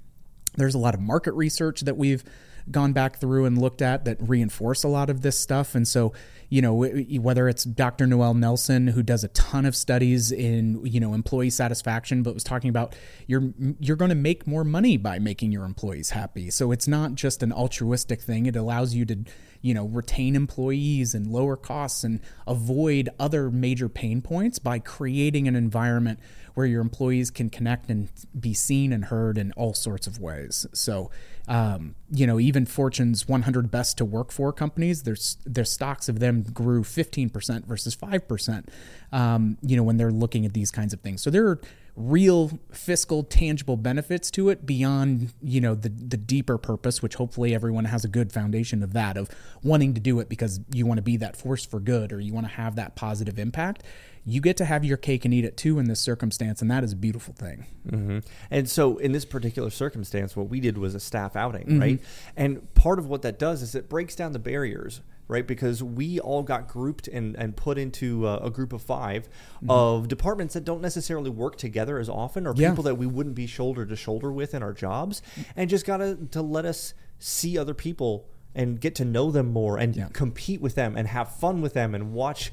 there's 0.56 0.74
a 0.74 0.78
lot 0.78 0.94
of 0.94 1.00
market 1.00 1.32
research 1.32 1.82
that 1.82 1.96
we've 1.96 2.24
gone 2.70 2.92
back 2.92 3.18
through 3.18 3.44
and 3.44 3.60
looked 3.60 3.82
at 3.82 4.04
that 4.04 4.16
reinforce 4.20 4.82
a 4.82 4.88
lot 4.88 5.10
of 5.10 5.22
this 5.22 5.38
stuff. 5.38 5.74
And 5.74 5.86
so, 5.86 6.12
you 6.48 6.62
know, 6.62 6.74
whether 7.20 7.48
it's 7.48 7.64
Dr. 7.64 8.06
Noelle 8.06 8.34
Nelson, 8.34 8.88
who 8.88 9.02
does 9.02 9.24
a 9.24 9.28
ton 9.28 9.66
of 9.66 9.74
studies 9.74 10.30
in, 10.30 10.84
you 10.84 11.00
know, 11.00 11.14
employee 11.14 11.50
satisfaction, 11.50 12.22
but 12.22 12.34
was 12.34 12.44
talking 12.44 12.70
about 12.70 12.94
you're 13.26 13.52
you're 13.80 13.96
going 13.96 14.10
to 14.10 14.14
make 14.14 14.46
more 14.46 14.64
money 14.64 14.96
by 14.96 15.18
making 15.18 15.52
your 15.52 15.64
employees 15.64 16.10
happy. 16.10 16.50
So 16.50 16.72
it's 16.72 16.86
not 16.86 17.14
just 17.14 17.42
an 17.42 17.52
altruistic 17.52 18.20
thing. 18.20 18.46
It 18.46 18.56
allows 18.56 18.94
you 18.94 19.04
to 19.06 19.18
you 19.62 19.74
know 19.74 19.86
retain 19.86 20.36
employees 20.36 21.14
and 21.14 21.26
lower 21.26 21.56
costs 21.56 22.04
and 22.04 22.20
avoid 22.46 23.08
other 23.18 23.50
major 23.50 23.88
pain 23.88 24.22
points 24.22 24.58
by 24.58 24.78
creating 24.78 25.48
an 25.48 25.56
environment 25.56 26.18
where 26.56 26.66
your 26.66 26.80
employees 26.80 27.30
can 27.30 27.50
connect 27.50 27.90
and 27.90 28.08
be 28.38 28.54
seen 28.54 28.90
and 28.90 29.04
heard 29.04 29.36
in 29.36 29.52
all 29.52 29.74
sorts 29.74 30.06
of 30.06 30.18
ways. 30.18 30.66
So, 30.72 31.10
um, 31.46 31.94
you 32.10 32.26
know, 32.26 32.40
even 32.40 32.64
Fortune's 32.64 33.28
100 33.28 33.70
best 33.70 33.98
to 33.98 34.06
work 34.06 34.32
for 34.32 34.54
companies, 34.54 35.02
their 35.02 35.16
their 35.44 35.66
stocks 35.66 36.08
of 36.08 36.18
them 36.18 36.42
grew 36.42 36.82
15% 36.82 37.66
versus 37.66 37.94
5%. 37.94 38.68
Um, 39.12 39.58
you 39.60 39.76
know, 39.76 39.82
when 39.82 39.98
they're 39.98 40.10
looking 40.10 40.46
at 40.46 40.54
these 40.54 40.70
kinds 40.70 40.94
of 40.94 41.00
things, 41.00 41.20
so 41.20 41.28
there 41.28 41.46
are 41.46 41.60
real 41.96 42.58
fiscal 42.70 43.24
tangible 43.24 43.76
benefits 43.76 44.30
to 44.30 44.50
it 44.50 44.66
beyond 44.66 45.32
you 45.42 45.60
know 45.60 45.74
the 45.74 45.88
the 45.88 46.16
deeper 46.16 46.58
purpose 46.58 47.00
which 47.00 47.14
hopefully 47.14 47.54
everyone 47.54 47.86
has 47.86 48.04
a 48.04 48.08
good 48.08 48.30
foundation 48.30 48.82
of 48.82 48.92
that 48.92 49.16
of 49.16 49.30
wanting 49.62 49.94
to 49.94 50.00
do 50.00 50.20
it 50.20 50.28
because 50.28 50.60
you 50.72 50.84
want 50.84 50.98
to 50.98 51.02
be 51.02 51.16
that 51.16 51.36
force 51.36 51.64
for 51.64 51.80
good 51.80 52.12
or 52.12 52.20
you 52.20 52.34
want 52.34 52.46
to 52.46 52.52
have 52.52 52.76
that 52.76 52.96
positive 52.96 53.38
impact 53.38 53.82
you 54.28 54.40
get 54.40 54.56
to 54.56 54.64
have 54.64 54.84
your 54.84 54.96
cake 54.96 55.24
and 55.24 55.32
eat 55.32 55.44
it 55.44 55.56
too 55.56 55.78
in 55.78 55.86
this 55.86 56.00
circumstance, 56.00 56.60
and 56.60 56.68
that 56.68 56.82
is 56.82 56.92
a 56.92 56.96
beautiful 56.96 57.32
thing. 57.32 57.64
Mm-hmm. 57.88 58.18
And 58.50 58.68
so, 58.68 58.98
in 58.98 59.12
this 59.12 59.24
particular 59.24 59.70
circumstance, 59.70 60.34
what 60.34 60.48
we 60.48 60.58
did 60.58 60.76
was 60.76 60.96
a 60.96 61.00
staff 61.00 61.36
outing, 61.36 61.66
mm-hmm. 61.66 61.80
right? 61.80 62.00
And 62.36 62.74
part 62.74 62.98
of 62.98 63.06
what 63.06 63.22
that 63.22 63.38
does 63.38 63.62
is 63.62 63.76
it 63.76 63.88
breaks 63.88 64.16
down 64.16 64.32
the 64.32 64.40
barriers 64.40 65.00
right? 65.28 65.46
Because 65.46 65.82
we 65.82 66.20
all 66.20 66.42
got 66.42 66.68
grouped 66.68 67.08
and, 67.08 67.36
and 67.36 67.56
put 67.56 67.78
into 67.78 68.26
a, 68.26 68.38
a 68.38 68.50
group 68.50 68.72
of 68.72 68.82
5 68.82 69.28
mm-hmm. 69.28 69.70
of 69.70 70.08
departments 70.08 70.54
that 70.54 70.64
don't 70.64 70.80
necessarily 70.80 71.30
work 71.30 71.56
together 71.56 71.98
as 71.98 72.08
often, 72.08 72.46
or 72.46 72.54
yeah. 72.56 72.70
people 72.70 72.84
that 72.84 72.96
we 72.96 73.06
wouldn't 73.06 73.34
be 73.34 73.46
shoulder 73.46 73.84
to 73.86 73.96
shoulder 73.96 74.32
with 74.32 74.54
in 74.54 74.62
our 74.62 74.72
jobs, 74.72 75.22
and 75.56 75.70
just 75.70 75.86
got 75.86 75.98
to 75.98 76.16
to 76.30 76.42
let 76.42 76.64
us 76.64 76.94
see 77.18 77.58
other 77.58 77.74
people 77.74 78.28
and 78.54 78.80
get 78.80 78.94
to 78.94 79.04
know 79.04 79.30
them 79.30 79.52
more 79.52 79.78
and 79.78 79.96
yeah. 79.96 80.08
compete 80.12 80.60
with 80.60 80.74
them 80.74 80.96
and 80.96 81.08
have 81.08 81.34
fun 81.36 81.60
with 81.60 81.74
them 81.74 81.94
and 81.94 82.12
watch 82.12 82.52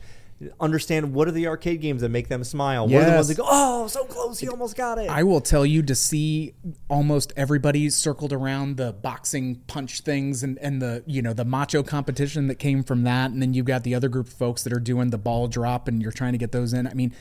understand 0.60 1.14
what 1.14 1.28
are 1.28 1.32
the 1.32 1.48
arcade 1.48 1.82
games 1.82 2.02
that 2.02 2.10
make 2.10 2.28
them 2.28 2.44
smile. 2.44 2.90
Yes. 2.90 2.96
What 2.96 3.04
are 3.04 3.10
the 3.10 3.16
ones 3.16 3.28
that 3.30 3.38
go, 3.38 3.46
oh, 3.48 3.88
so 3.88 4.06
close, 4.06 4.42
you 4.42 4.50
almost 4.50 4.76
got 4.76 4.98
it. 4.98 5.10
I 5.10 5.24
will 5.24 5.42
tell 5.42 5.66
you 5.66 5.82
to 5.84 5.96
see 5.96 6.54
almost 6.90 7.34
everybody 7.36 7.90
circled 7.90 8.34
around 8.34 8.78
the 8.78 8.94
boxing 8.94 9.56
punch 9.68 10.02
things 10.02 10.44
and, 10.44 10.58
and 10.60 10.82
the 10.82 11.04
you 11.06 11.22
know 11.22 11.34
the 11.34 11.46
macho 11.46 11.84
competition 11.84 12.48
that 12.48 12.56
came 12.56 12.84
from 12.84 13.04
that, 13.04 13.32
and 13.32 13.42
then 13.42 13.54
you've 13.54 13.66
got 13.66 13.84
the 13.84 13.96
other 13.96 14.10
group 14.10 14.28
of 14.28 14.34
folks 14.34 14.64
that 14.64 14.74
are 14.74 14.80
doing 14.80 15.10
the 15.10 15.18
ball 15.18 15.48
drop, 15.48 15.88
and 15.88 16.02
you're 16.02 16.12
trying 16.12 16.34
to 16.34 16.38
get 16.38 16.52
those 16.52 16.74
in. 16.74 16.88
I 16.88 16.94
mean 16.94 17.14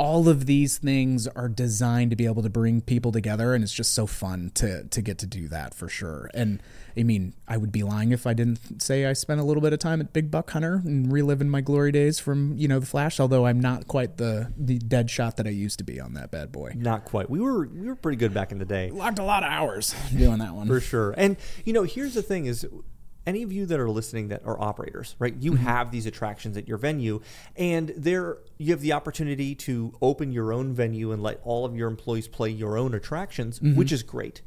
all 0.00 0.30
of 0.30 0.46
these 0.46 0.78
things 0.78 1.28
are 1.28 1.48
designed 1.48 2.08
to 2.08 2.16
be 2.16 2.24
able 2.24 2.42
to 2.42 2.48
bring 2.48 2.80
people 2.80 3.12
together 3.12 3.54
and 3.54 3.62
it's 3.62 3.72
just 3.72 3.92
so 3.92 4.06
fun 4.06 4.50
to 4.54 4.84
to 4.84 5.02
get 5.02 5.18
to 5.18 5.26
do 5.26 5.46
that 5.46 5.74
for 5.74 5.90
sure. 5.90 6.30
And 6.32 6.62
i 6.96 7.04
mean 7.04 7.34
i 7.46 7.56
would 7.56 7.70
be 7.70 7.84
lying 7.84 8.10
if 8.10 8.26
i 8.26 8.34
didn't 8.34 8.82
say 8.82 9.06
i 9.06 9.12
spent 9.12 9.38
a 9.38 9.44
little 9.44 9.60
bit 9.60 9.72
of 9.72 9.78
time 9.78 10.00
at 10.00 10.12
big 10.12 10.28
buck 10.28 10.50
hunter 10.50 10.82
and 10.84 11.12
reliving 11.12 11.48
my 11.48 11.60
glory 11.60 11.92
days 11.92 12.18
from 12.18 12.56
you 12.56 12.66
know 12.66 12.80
the 12.80 12.86
flash 12.86 13.20
although 13.20 13.46
i'm 13.46 13.60
not 13.60 13.86
quite 13.86 14.16
the 14.16 14.52
the 14.56 14.76
dead 14.78 15.08
shot 15.08 15.36
that 15.36 15.46
i 15.46 15.50
used 15.50 15.78
to 15.78 15.84
be 15.84 16.00
on 16.00 16.14
that 16.14 16.32
bad 16.32 16.50
boy. 16.50 16.72
Not 16.74 17.04
quite. 17.04 17.28
We 17.28 17.40
were 17.40 17.66
we 17.66 17.86
were 17.86 17.94
pretty 17.94 18.16
good 18.16 18.34
back 18.34 18.50
in 18.50 18.58
the 18.58 18.64
day. 18.64 18.90
Locked 18.90 19.18
a 19.18 19.24
lot 19.24 19.42
of 19.42 19.50
hours 19.50 19.94
doing 20.16 20.38
that 20.38 20.54
one. 20.54 20.66
For 20.66 20.80
sure. 20.80 21.14
And 21.16 21.36
you 21.64 21.72
know 21.72 21.82
here's 21.82 22.14
the 22.14 22.22
thing 22.22 22.46
is 22.46 22.66
any 23.26 23.42
of 23.42 23.52
you 23.52 23.66
that 23.66 23.78
are 23.78 23.90
listening 23.90 24.28
that 24.28 24.42
are 24.44 24.60
operators, 24.60 25.16
right? 25.18 25.34
You 25.38 25.52
mm-hmm. 25.52 25.64
have 25.64 25.90
these 25.90 26.06
attractions 26.06 26.56
at 26.56 26.66
your 26.66 26.78
venue, 26.78 27.20
and 27.56 27.92
there 27.96 28.38
you 28.58 28.72
have 28.72 28.80
the 28.80 28.92
opportunity 28.92 29.54
to 29.56 29.92
open 30.00 30.32
your 30.32 30.52
own 30.52 30.72
venue 30.72 31.12
and 31.12 31.22
let 31.22 31.40
all 31.44 31.64
of 31.64 31.76
your 31.76 31.88
employees 31.88 32.28
play 32.28 32.50
your 32.50 32.78
own 32.78 32.94
attractions, 32.94 33.58
mm-hmm. 33.58 33.76
which 33.76 33.92
is 33.92 34.02
great. 34.02 34.42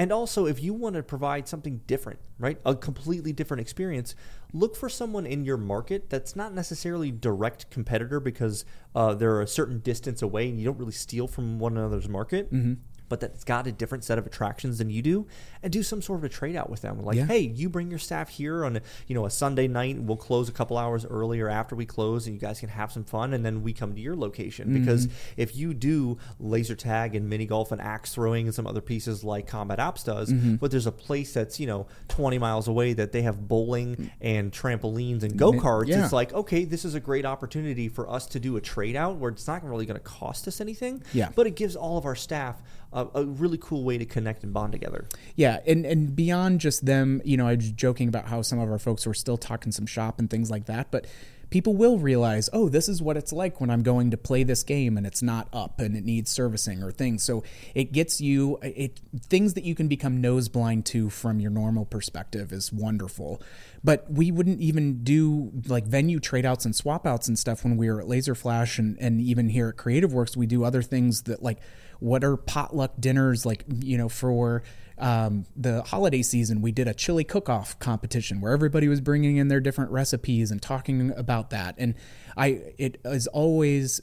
And 0.00 0.12
also, 0.12 0.46
if 0.46 0.62
you 0.62 0.72
want 0.72 0.94
to 0.94 1.02
provide 1.02 1.48
something 1.48 1.80
different, 1.88 2.20
right, 2.38 2.60
a 2.64 2.76
completely 2.76 3.32
different 3.32 3.60
experience, 3.60 4.14
look 4.52 4.76
for 4.76 4.88
someone 4.88 5.26
in 5.26 5.44
your 5.44 5.56
market 5.56 6.08
that's 6.08 6.36
not 6.36 6.54
necessarily 6.54 7.10
direct 7.10 7.68
competitor 7.70 8.20
because 8.20 8.64
uh, 8.94 9.14
they're 9.14 9.42
a 9.42 9.46
certain 9.48 9.80
distance 9.80 10.22
away 10.22 10.48
and 10.48 10.56
you 10.56 10.64
don't 10.64 10.78
really 10.78 10.92
steal 10.92 11.26
from 11.26 11.58
one 11.58 11.76
another's 11.76 12.08
market. 12.08 12.52
Mm-hmm 12.52 12.74
but 13.08 13.20
that's 13.20 13.44
got 13.44 13.66
a 13.66 13.72
different 13.72 14.04
set 14.04 14.18
of 14.18 14.26
attractions 14.26 14.78
than 14.78 14.90
you 14.90 15.02
do, 15.02 15.26
and 15.62 15.72
do 15.72 15.82
some 15.82 16.02
sort 16.02 16.20
of 16.20 16.24
a 16.24 16.28
trade 16.28 16.56
out 16.56 16.70
with 16.70 16.82
them. 16.82 17.02
Like, 17.02 17.16
Yeah. 17.16 17.26
hey, 17.26 17.40
you 17.40 17.68
bring 17.68 17.90
your 17.90 17.98
staff 17.98 18.28
here 18.28 18.64
on 18.64 18.76
a, 18.76 18.82
you 19.06 19.14
know 19.14 19.26
a 19.26 19.30
Sunday 19.30 19.68
night, 19.68 20.00
we'll 20.00 20.16
close 20.16 20.48
a 20.48 20.52
couple 20.52 20.76
hours 20.76 21.04
earlier 21.06 21.48
after 21.48 21.74
we 21.74 21.86
close, 21.86 22.26
and 22.26 22.34
you 22.34 22.40
guys 22.40 22.60
can 22.60 22.68
have 22.68 22.92
some 22.92 23.04
fun, 23.04 23.32
and 23.32 23.44
then 23.44 23.62
we 23.62 23.72
come 23.72 23.94
to 23.94 24.00
your 24.00 24.16
location 24.16 24.68
mm-hmm. 24.68 24.80
because 24.80 25.08
if 25.36 25.56
you 25.56 25.74
do 25.74 26.18
laser 26.38 26.74
tag 26.74 27.14
and 27.14 27.28
mini 27.28 27.46
golf 27.46 27.72
and 27.72 27.80
axe 27.80 28.14
throwing 28.14 28.46
and 28.46 28.54
some 28.54 28.66
other 28.66 28.80
pieces 28.80 29.24
like 29.24 29.46
Combat 29.46 29.78
Ops 29.78 30.04
does, 30.04 30.32
mm-hmm. 30.32 30.56
but 30.56 30.70
there's 30.70 30.86
a 30.86 30.92
place 30.92 31.32
that's 31.32 31.58
you 31.58 31.66
know 31.66 31.86
20 32.08 32.38
miles 32.38 32.68
away 32.68 32.92
that 32.92 33.12
they 33.12 33.22
have 33.22 33.48
bowling 33.48 33.96
mm. 33.96 34.10
and 34.20 34.52
trampolines 34.52 35.22
and 35.22 35.32
mm-hmm. 35.32 35.38
go 35.38 35.52
karts. 35.52 35.88
Yeah. 35.88 36.04
It's 36.04 36.12
like 36.12 36.32
okay, 36.32 36.64
this 36.64 36.84
is 36.84 36.94
a 36.94 37.00
great 37.00 37.24
opportunity 37.24 37.88
for 37.88 38.08
us 38.08 38.26
to 38.28 38.40
do 38.40 38.56
a 38.56 38.60
trade 38.60 38.96
out 38.96 39.16
where 39.16 39.30
it's 39.30 39.46
not 39.46 39.64
really 39.64 39.86
going 39.86 39.98
to 39.98 40.04
cost 40.04 40.48
us 40.48 40.60
anything, 40.60 41.02
Yeah. 41.12 41.30
but 41.34 41.46
it 41.46 41.56
gives 41.56 41.76
all 41.76 41.98
of 41.98 42.04
our 42.04 42.14
staff 42.14 42.60
a, 42.92 43.06
a 43.14 43.24
really 43.24 43.58
cool 43.58 43.84
way 43.84 43.98
to 43.98 44.04
connect 44.04 44.42
and 44.44 44.52
bond 44.52 44.72
together. 44.72 45.06
Yeah, 45.36 45.60
and 45.66 45.84
and 45.84 46.14
beyond 46.14 46.60
just 46.60 46.86
them, 46.86 47.20
you 47.24 47.36
know, 47.36 47.46
I 47.46 47.54
was 47.54 47.70
joking 47.70 48.08
about 48.08 48.26
how 48.26 48.42
some 48.42 48.58
of 48.58 48.70
our 48.70 48.78
folks 48.78 49.06
were 49.06 49.14
still 49.14 49.36
talking 49.36 49.72
some 49.72 49.86
shop 49.86 50.18
and 50.18 50.30
things 50.30 50.50
like 50.50 50.66
that, 50.66 50.90
but 50.90 51.06
people 51.50 51.74
will 51.74 51.98
realize, 51.98 52.50
oh, 52.52 52.68
this 52.68 52.88
is 52.88 53.00
what 53.00 53.16
it's 53.16 53.32
like 53.32 53.60
when 53.60 53.70
I'm 53.70 53.82
going 53.82 54.10
to 54.10 54.16
play 54.16 54.42
this 54.42 54.62
game 54.62 54.96
and 54.96 55.06
it's 55.06 55.22
not 55.22 55.48
up 55.52 55.80
and 55.80 55.96
it 55.96 56.04
needs 56.04 56.30
servicing 56.30 56.82
or 56.82 56.90
things. 56.90 57.22
So 57.22 57.42
it 57.74 57.92
gets 57.92 58.20
you 58.20 58.58
it 58.62 59.00
things 59.28 59.54
that 59.54 59.64
you 59.64 59.74
can 59.74 59.88
become 59.88 60.20
nose 60.20 60.48
blind 60.48 60.86
to 60.86 61.10
from 61.10 61.40
your 61.40 61.50
normal 61.50 61.84
perspective 61.84 62.52
is 62.52 62.72
wonderful. 62.72 63.40
But 63.82 64.10
we 64.10 64.30
wouldn't 64.30 64.60
even 64.60 65.04
do 65.04 65.52
like 65.66 65.86
venue 65.86 66.20
trade 66.20 66.44
outs 66.44 66.64
and 66.64 66.74
swap 66.74 67.06
outs 67.06 67.28
and 67.28 67.38
stuff 67.38 67.64
when 67.64 67.76
we 67.76 67.90
were 67.90 68.00
at 68.00 68.08
Laser 68.08 68.34
Flash 68.34 68.78
and, 68.78 68.98
and 69.00 69.20
even 69.20 69.48
here 69.48 69.68
at 69.68 69.76
Creative 69.76 70.12
Works, 70.12 70.36
we 70.36 70.46
do 70.46 70.64
other 70.64 70.82
things 70.82 71.22
that 71.22 71.42
like 71.42 71.58
what 72.00 72.24
are 72.24 72.36
potluck 72.36 72.92
dinners 72.98 73.44
like, 73.44 73.64
you 73.80 73.98
know, 73.98 74.08
for 74.08 74.62
um, 74.98 75.46
the 75.56 75.82
holiday 75.82 76.22
season, 76.22 76.60
we 76.62 76.72
did 76.72 76.88
a 76.88 76.94
chili 76.94 77.24
cook-off 77.24 77.78
competition 77.78 78.40
where 78.40 78.52
everybody 78.52 78.88
was 78.88 79.00
bringing 79.00 79.36
in 79.36 79.48
their 79.48 79.60
different 79.60 79.90
recipes 79.90 80.50
and 80.50 80.60
talking 80.60 81.12
about 81.16 81.50
that. 81.50 81.74
And 81.78 81.94
I, 82.36 82.72
it 82.78 83.00
is 83.04 83.26
always 83.28 84.00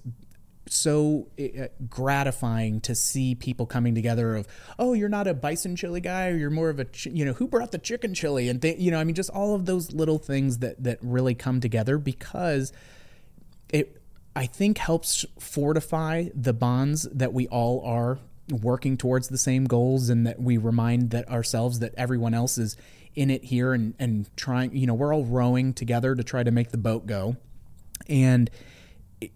so 0.67 1.27
uh, 1.39 1.67
gratifying 1.89 2.81
to 2.81 2.95
see 2.95 3.35
people 3.35 3.65
coming 3.65 3.93
together 3.93 4.35
of 4.35 4.47
oh 4.79 4.93
you're 4.93 5.09
not 5.09 5.27
a 5.27 5.33
bison 5.33 5.75
chili 5.75 6.01
guy 6.01 6.29
or 6.29 6.37
you're 6.37 6.49
more 6.49 6.69
of 6.69 6.79
a 6.79 6.85
ch- 6.85 7.05
you 7.07 7.23
know 7.23 7.33
who 7.33 7.47
brought 7.47 7.71
the 7.71 7.77
chicken 7.77 8.15
chili 8.15 8.49
and 8.49 8.63
th- 8.63 8.79
you 8.79 8.89
know 8.89 8.99
i 8.99 9.03
mean 9.03 9.13
just 9.13 9.29
all 9.29 9.53
of 9.53 9.67
those 9.67 9.91
little 9.93 10.17
things 10.17 10.59
that 10.59 10.81
that 10.83 10.97
really 11.01 11.35
come 11.35 11.59
together 11.59 11.99
because 11.99 12.73
it 13.69 14.01
I 14.35 14.45
think 14.45 14.77
helps 14.77 15.25
fortify 15.39 16.25
the 16.33 16.53
bonds 16.53 17.03
that 17.03 17.33
we 17.33 17.47
all 17.47 17.81
are 17.85 18.19
working 18.49 18.97
towards 18.97 19.29
the 19.29 19.37
same 19.37 19.65
goals 19.65 20.09
and 20.09 20.27
that 20.27 20.39
we 20.39 20.57
remind 20.57 21.11
that 21.11 21.27
ourselves 21.29 21.79
that 21.79 21.93
everyone 21.97 22.33
else 22.33 22.57
is 22.57 22.75
in 23.15 23.31
it 23.31 23.45
here 23.45 23.73
and, 23.73 23.95
and 23.97 24.29
trying 24.35 24.75
you 24.75 24.85
know 24.85 24.93
we're 24.93 25.15
all 25.15 25.25
rowing 25.25 25.73
together 25.73 26.13
to 26.15 26.23
try 26.23 26.43
to 26.43 26.51
make 26.51 26.71
the 26.71 26.77
boat 26.77 27.05
go. 27.05 27.37
And 28.07 28.49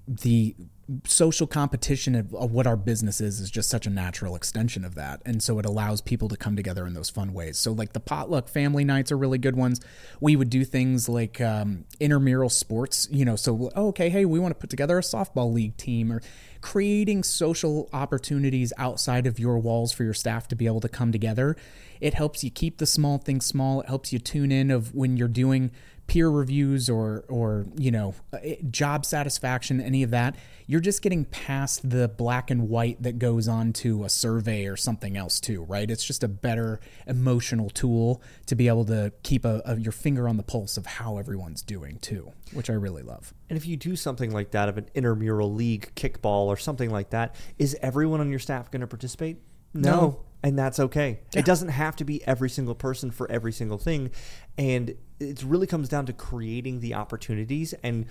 the 0.08 0.56
social 1.06 1.48
competition 1.48 2.16
of, 2.16 2.34
of 2.34 2.52
what 2.52 2.66
our 2.66 2.78
business 2.78 3.22
is 3.22 3.40
is 3.40 3.52
just 3.52 3.70
such 3.70 3.86
a 3.86 3.90
natural 3.90 4.36
extension 4.36 4.84
of 4.84 4.96
that. 4.96 5.22
And 5.26 5.42
so 5.44 5.60
it 5.60 5.66
allows 5.66 6.02
people 6.02 6.30
to 6.30 6.38
come 6.38 6.56
together 6.56 6.88
in 6.88 6.94
those 6.94 7.10
fun 7.10 7.34
ways. 7.34 7.58
So 7.58 7.72
like 7.72 7.94
the 7.94 8.00
potluck 8.00 8.48
family 8.48 8.84
nights 8.84 9.12
are 9.12 9.18
really 9.18 9.38
good 9.38 9.56
ones. 9.56 9.80
We 10.20 10.36
would 10.36 10.50
do 10.50 10.66
things 10.66 11.08
like 11.08 11.40
um, 11.42 11.86
intramural 12.00 12.50
sports 12.50 13.08
you 13.12 13.26
know 13.26 13.36
so 13.36 13.72
oh, 13.76 13.88
okay 13.88 14.10
hey 14.10 14.26
we 14.26 14.40
want 14.40 14.54
to 14.54 14.60
put 14.60 14.70
together 14.70 14.98
a 14.98 15.02
softball 15.02 15.52
league 15.54 15.76
team 15.78 16.12
or 16.12 16.22
creating 16.62 17.24
social 17.24 17.90
opportunities 17.94 18.74
outside 18.78 19.26
of 19.26 19.40
your 19.40 19.58
walls 19.58 19.92
for 19.92 20.04
your 20.04 20.14
staff 20.14 20.48
to 20.50 20.56
be 20.56 20.66
able 20.66 20.82
to 20.82 20.90
come 20.90 21.12
together. 21.12 21.56
It 22.02 22.14
helps 22.14 22.44
you 22.44 22.52
keep 22.52 22.78
the 22.78 22.86
small 22.86 23.18
things 23.18 23.46
small. 23.46 23.82
It 23.82 23.88
helps 23.88 24.12
you 24.12 24.20
tune 24.20 24.52
in 24.52 24.72
of 24.72 24.94
when 24.94 25.18
you're 25.18 25.28
doing 25.28 25.72
peer 26.10 26.30
reviews 26.30 26.90
or 26.90 27.24
or 27.30 27.68
you 27.78 27.92
know 27.92 28.16
eh, 28.42 28.56
job 28.72 29.06
satisfaction 29.06 29.80
any 29.80 30.02
of 30.02 30.10
that 30.10 30.36
you're 30.66 30.80
just 30.80 31.02
getting 31.02 31.24
past 31.26 31.88
the 31.90 32.08
black 32.08 32.50
and 32.50 32.68
white 32.68 33.02
that 33.02 33.20
goes 33.20 33.48
on 33.48 33.72
to 33.72 34.04
a 34.04 34.10
survey 34.10 34.66
or 34.66 34.76
something 34.76 35.16
else 35.16 35.40
too 35.40 35.64
right 35.64 35.92
it's 35.92 36.04
just 36.04 36.24
a 36.24 36.28
better 36.28 36.80
emotional 37.06 37.70
tool 37.70 38.22
to 38.48 38.56
be 38.56 38.68
able 38.68 38.84
to 38.86 39.14
keep 39.22 39.46
a, 39.46 39.62
a, 39.66 39.80
your 39.80 39.92
finger 39.92 40.28
on 40.28 40.36
the 40.38 40.44
pulse 40.44 40.78
of 40.78 40.86
how 40.86 41.18
everyone's 41.18 41.62
doing 41.62 42.00
too 42.00 42.32
which 42.54 42.70
i 42.70 42.74
really 42.74 43.04
love 43.04 43.34
And 43.50 43.58
if 43.58 43.66
you 43.66 43.78
do 43.78 43.96
something 43.96 44.32
like 44.32 44.52
that 44.52 44.70
of 44.70 44.78
an 44.78 44.90
intramural 44.94 45.54
league 45.54 45.92
kickball 45.96 46.46
or 46.46 46.58
something 46.58 46.92
like 46.92 47.10
that, 47.12 47.36
is 47.58 47.76
everyone 47.82 48.22
on 48.22 48.30
your 48.30 48.40
staff 48.40 48.70
going 48.70 48.82
to 48.82 48.88
participate? 48.88 49.38
No. 49.74 50.22
And 50.44 50.58
that's 50.58 50.80
okay. 50.80 51.20
Yeah. 51.34 51.40
It 51.40 51.46
doesn't 51.46 51.70
have 51.70 51.96
to 51.98 52.06
be 52.06 52.26
every 52.28 52.50
single 52.50 52.76
person 52.76 53.12
for 53.12 53.30
every 53.30 53.52
single 53.52 53.78
thing. 53.78 54.12
And 54.58 54.96
it 55.20 55.44
really 55.44 55.68
comes 55.68 55.90
down 55.90 56.06
to 56.08 56.14
creating 56.14 56.80
the 56.80 56.94
opportunities 56.94 57.74
and 57.84 58.06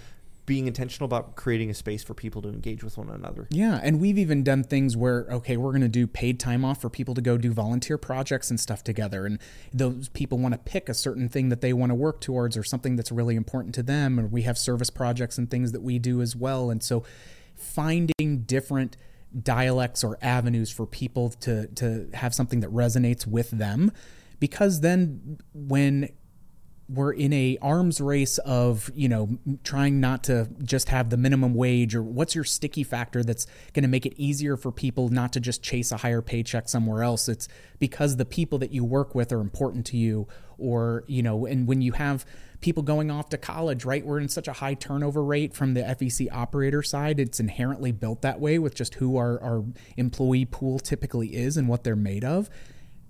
being 0.48 0.66
intentional 0.66 1.04
about 1.04 1.36
creating 1.36 1.68
a 1.68 1.74
space 1.74 2.02
for 2.02 2.14
people 2.14 2.40
to 2.40 2.48
engage 2.48 2.82
with 2.82 2.96
one 2.96 3.10
another. 3.10 3.46
Yeah, 3.50 3.78
and 3.82 4.00
we've 4.00 4.16
even 4.16 4.42
done 4.42 4.64
things 4.64 4.96
where 4.96 5.26
okay, 5.30 5.58
we're 5.58 5.72
going 5.72 5.82
to 5.82 5.88
do 5.88 6.06
paid 6.06 6.40
time 6.40 6.64
off 6.64 6.80
for 6.80 6.88
people 6.88 7.14
to 7.14 7.20
go 7.20 7.36
do 7.36 7.52
volunteer 7.52 7.98
projects 7.98 8.48
and 8.48 8.58
stuff 8.58 8.82
together, 8.82 9.26
and 9.26 9.38
those 9.74 10.08
people 10.08 10.38
want 10.38 10.54
to 10.54 10.58
pick 10.58 10.88
a 10.88 10.94
certain 10.94 11.28
thing 11.28 11.50
that 11.50 11.60
they 11.60 11.74
want 11.74 11.90
to 11.90 11.94
work 11.94 12.22
towards 12.22 12.56
or 12.56 12.64
something 12.64 12.96
that's 12.96 13.12
really 13.12 13.36
important 13.36 13.74
to 13.74 13.82
them, 13.82 14.18
and 14.18 14.32
we 14.32 14.42
have 14.42 14.56
service 14.56 14.88
projects 14.88 15.36
and 15.36 15.50
things 15.50 15.72
that 15.72 15.82
we 15.82 15.98
do 15.98 16.22
as 16.22 16.34
well, 16.34 16.70
and 16.70 16.82
so 16.82 17.04
finding 17.54 18.44
different 18.46 18.96
dialects 19.42 20.02
or 20.02 20.16
avenues 20.22 20.70
for 20.70 20.86
people 20.86 21.28
to 21.28 21.66
to 21.68 22.08
have 22.14 22.34
something 22.34 22.60
that 22.60 22.72
resonates 22.72 23.26
with 23.26 23.50
them 23.50 23.92
because 24.40 24.80
then 24.80 25.38
when 25.52 26.08
we're 26.88 27.12
in 27.12 27.32
a 27.34 27.58
arms 27.60 28.00
race 28.00 28.38
of 28.38 28.90
you 28.94 29.08
know 29.08 29.38
trying 29.62 30.00
not 30.00 30.24
to 30.24 30.48
just 30.62 30.88
have 30.88 31.10
the 31.10 31.16
minimum 31.16 31.54
wage 31.54 31.94
or 31.94 32.02
what's 32.02 32.34
your 32.34 32.44
sticky 32.44 32.82
factor 32.82 33.22
that's 33.22 33.46
going 33.74 33.82
to 33.82 33.88
make 33.88 34.06
it 34.06 34.14
easier 34.16 34.56
for 34.56 34.72
people 34.72 35.10
not 35.10 35.32
to 35.32 35.40
just 35.40 35.62
chase 35.62 35.92
a 35.92 35.98
higher 35.98 36.22
paycheck 36.22 36.68
somewhere 36.68 37.02
else? 37.02 37.28
It's 37.28 37.46
because 37.78 38.16
the 38.16 38.24
people 38.24 38.58
that 38.58 38.72
you 38.72 38.84
work 38.84 39.14
with 39.14 39.32
are 39.32 39.40
important 39.40 39.84
to 39.86 39.96
you 39.96 40.26
or 40.56 41.04
you 41.06 41.22
know 41.22 41.44
and 41.44 41.66
when 41.68 41.82
you 41.82 41.92
have 41.92 42.24
people 42.60 42.82
going 42.82 43.10
off 43.10 43.28
to 43.28 43.38
college 43.38 43.84
right 43.84 44.04
we're 44.04 44.18
in 44.18 44.28
such 44.28 44.48
a 44.48 44.52
high 44.52 44.74
turnover 44.74 45.22
rate 45.22 45.54
from 45.54 45.74
the 45.74 45.82
FEC 45.82 46.28
operator 46.32 46.82
side. 46.82 47.20
It's 47.20 47.38
inherently 47.38 47.92
built 47.92 48.22
that 48.22 48.40
way 48.40 48.58
with 48.58 48.74
just 48.74 48.94
who 48.94 49.18
our, 49.18 49.40
our 49.42 49.64
employee 49.96 50.46
pool 50.46 50.78
typically 50.78 51.34
is 51.34 51.56
and 51.56 51.68
what 51.68 51.84
they're 51.84 51.94
made 51.96 52.24
of 52.24 52.48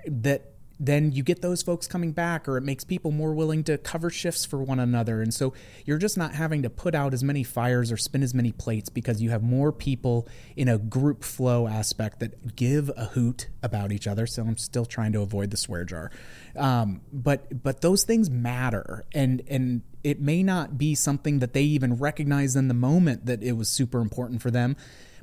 that 0.06 0.57
then 0.80 1.12
you 1.12 1.22
get 1.22 1.42
those 1.42 1.62
folks 1.62 1.86
coming 1.86 2.12
back 2.12 2.48
or 2.48 2.56
it 2.56 2.62
makes 2.62 2.84
people 2.84 3.10
more 3.10 3.32
willing 3.32 3.64
to 3.64 3.78
cover 3.78 4.10
shifts 4.10 4.44
for 4.44 4.62
one 4.62 4.78
another. 4.78 5.20
And 5.20 5.34
so 5.34 5.52
you're 5.84 5.98
just 5.98 6.16
not 6.16 6.34
having 6.34 6.62
to 6.62 6.70
put 6.70 6.94
out 6.94 7.12
as 7.12 7.24
many 7.24 7.42
fires 7.42 7.90
or 7.90 7.96
spin 7.96 8.22
as 8.22 8.32
many 8.32 8.52
plates 8.52 8.88
because 8.88 9.20
you 9.20 9.30
have 9.30 9.42
more 9.42 9.72
people 9.72 10.28
in 10.56 10.68
a 10.68 10.78
group 10.78 11.24
flow 11.24 11.66
aspect 11.66 12.20
that 12.20 12.54
give 12.54 12.90
a 12.96 13.06
hoot 13.06 13.48
about 13.62 13.90
each 13.90 14.06
other. 14.06 14.26
So 14.26 14.42
i'm 14.42 14.56
still 14.56 14.86
trying 14.86 15.12
to 15.12 15.20
avoid 15.20 15.50
the 15.50 15.56
swear 15.56 15.84
jar. 15.84 16.10
Um, 16.56 17.00
but 17.12 17.62
but 17.62 17.80
those 17.80 18.04
things 18.04 18.30
matter. 18.30 19.04
And 19.12 19.42
and 19.48 19.82
it 20.04 20.20
may 20.20 20.44
not 20.44 20.78
be 20.78 20.94
something 20.94 21.40
that 21.40 21.54
they 21.54 21.62
even 21.62 21.96
recognize 21.96 22.54
in 22.54 22.68
the 22.68 22.74
moment 22.74 23.26
that 23.26 23.42
it 23.42 23.52
was 23.52 23.68
super 23.68 24.00
important 24.00 24.40
for 24.42 24.50
them 24.50 24.76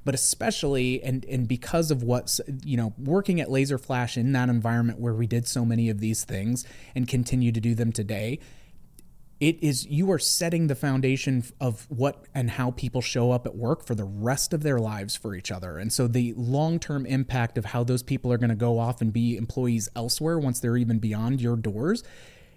but 0.05 0.15
especially 0.15 1.03
and 1.03 1.25
and 1.25 1.47
because 1.47 1.91
of 1.91 2.03
what's 2.03 2.39
you 2.63 2.77
know 2.77 2.93
working 2.97 3.41
at 3.41 3.51
laser 3.51 3.77
flash 3.77 4.17
in 4.17 4.31
that 4.31 4.47
environment 4.47 4.99
where 4.99 5.13
we 5.13 5.27
did 5.27 5.47
so 5.47 5.65
many 5.65 5.89
of 5.89 5.99
these 5.99 6.23
things 6.23 6.65
and 6.93 7.07
continue 7.07 7.51
to 7.51 7.59
do 7.59 7.75
them 7.75 7.91
today 7.91 8.39
it 9.39 9.61
is 9.61 9.85
you 9.87 10.09
are 10.11 10.19
setting 10.19 10.67
the 10.67 10.75
foundation 10.75 11.43
of 11.59 11.85
what 11.89 12.25
and 12.33 12.51
how 12.51 12.71
people 12.71 13.01
show 13.01 13.31
up 13.31 13.45
at 13.45 13.55
work 13.55 13.85
for 13.85 13.93
the 13.93 14.05
rest 14.05 14.53
of 14.53 14.63
their 14.63 14.79
lives 14.79 15.15
for 15.15 15.35
each 15.35 15.51
other. 15.51 15.77
And 15.77 15.91
so 15.91 16.07
the 16.07 16.33
long-term 16.37 17.05
impact 17.05 17.57
of 17.57 17.65
how 17.65 17.83
those 17.83 18.01
people 18.01 18.31
are 18.31 18.37
going 18.37 18.49
to 18.49 18.55
go 18.55 18.79
off 18.79 19.01
and 19.01 19.11
be 19.11 19.35
employees 19.35 19.89
elsewhere 19.95 20.39
once 20.39 20.61
they're 20.61 20.77
even 20.77 20.99
beyond 20.99 21.41
your 21.41 21.57
doors 21.57 22.03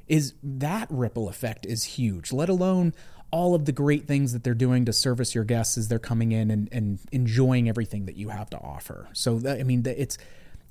is 0.07 0.35
that 0.43 0.89
ripple 0.91 1.29
effect 1.29 1.67
is 1.67 1.85
huge 1.85 2.33
let 2.33 2.49
alone 2.49 2.95
all 3.31 3.55
of 3.55 3.65
the 3.67 3.73
great 3.73 4.07
things 4.07 4.33
that 4.33 4.43
they're 4.43 4.55
doing 4.55 4.85
to 4.87 4.93
service 4.93 5.35
your 5.35 5.45
guests 5.45 5.77
as 5.77 5.89
they're 5.89 5.99
coming 5.99 6.33
in 6.33 6.51
and, 6.51 6.69
and 6.73 6.99
enjoying 7.13 7.69
everything 7.69 8.07
that 8.07 8.17
you 8.17 8.31
have 8.31 8.49
to 8.51 8.59
offer 8.59 9.09
so 9.13 9.39
that, 9.39 9.61
i 9.61 9.63
mean 9.63 9.83
it's 9.87 10.19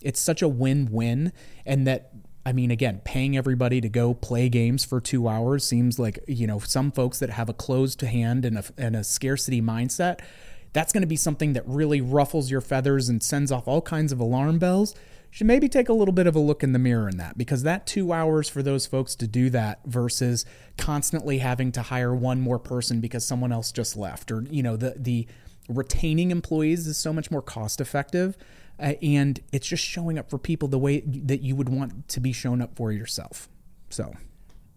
it's 0.01 0.19
such 0.19 0.41
a 0.41 0.47
win-win 0.47 1.31
and 1.65 1.87
that 1.87 2.11
I 2.47 2.53
mean, 2.53 2.71
again, 2.71 3.01
paying 3.03 3.35
everybody 3.35 3.81
to 3.81 3.89
go 3.89 4.13
play 4.13 4.47
games 4.47 4.85
for 4.85 5.01
two 5.01 5.27
hours 5.27 5.65
seems 5.65 5.99
like, 5.99 6.23
you 6.29 6.47
know, 6.47 6.59
some 6.59 6.93
folks 6.93 7.19
that 7.19 7.29
have 7.31 7.49
a 7.49 7.53
closed 7.53 7.99
hand 7.99 8.45
and 8.45 8.59
a, 8.59 8.63
and 8.77 8.95
a 8.95 9.03
scarcity 9.03 9.61
mindset, 9.61 10.21
that's 10.71 10.93
going 10.93 11.01
to 11.01 11.07
be 11.07 11.17
something 11.17 11.51
that 11.53 11.63
really 11.67 11.99
ruffles 11.99 12.49
your 12.49 12.61
feathers 12.61 13.09
and 13.09 13.21
sends 13.21 13.51
off 13.51 13.67
all 13.67 13.81
kinds 13.81 14.13
of 14.13 14.21
alarm 14.21 14.59
bells. 14.59 14.95
Should 15.29 15.47
maybe 15.47 15.69
take 15.69 15.89
a 15.89 15.93
little 15.93 16.13
bit 16.13 16.25
of 16.25 16.35
a 16.35 16.39
look 16.39 16.63
in 16.63 16.73
the 16.73 16.79
mirror 16.79 17.07
in 17.07 17.17
that 17.17 17.37
because 17.37 17.63
that 17.63 17.85
two 17.85 18.11
hours 18.11 18.49
for 18.49 18.63
those 18.63 18.85
folks 18.85 19.15
to 19.15 19.27
do 19.27 19.49
that 19.51 19.81
versus 19.85 20.45
constantly 20.77 21.39
having 21.39 21.71
to 21.73 21.81
hire 21.83 22.15
one 22.15 22.41
more 22.41 22.57
person 22.57 23.01
because 23.01 23.25
someone 23.25 23.51
else 23.51 23.71
just 23.71 23.95
left 23.95 24.31
or, 24.31 24.43
you 24.49 24.63
know, 24.63 24.75
the, 24.75 24.95
the, 24.97 25.27
retaining 25.69 26.31
employees 26.31 26.87
is 26.87 26.97
so 26.97 27.11
much 27.11 27.29
more 27.29 27.41
cost 27.41 27.81
effective 27.81 28.37
uh, 28.79 28.93
and 29.01 29.41
it's 29.51 29.67
just 29.67 29.83
showing 29.83 30.17
up 30.17 30.29
for 30.29 30.37
people 30.37 30.67
the 30.67 30.79
way 30.79 31.01
that 31.01 31.41
you 31.41 31.55
would 31.55 31.69
want 31.69 32.07
to 32.07 32.19
be 32.19 32.31
shown 32.31 32.61
up 32.61 32.75
for 32.75 32.91
yourself. 32.91 33.49
So 33.89 34.13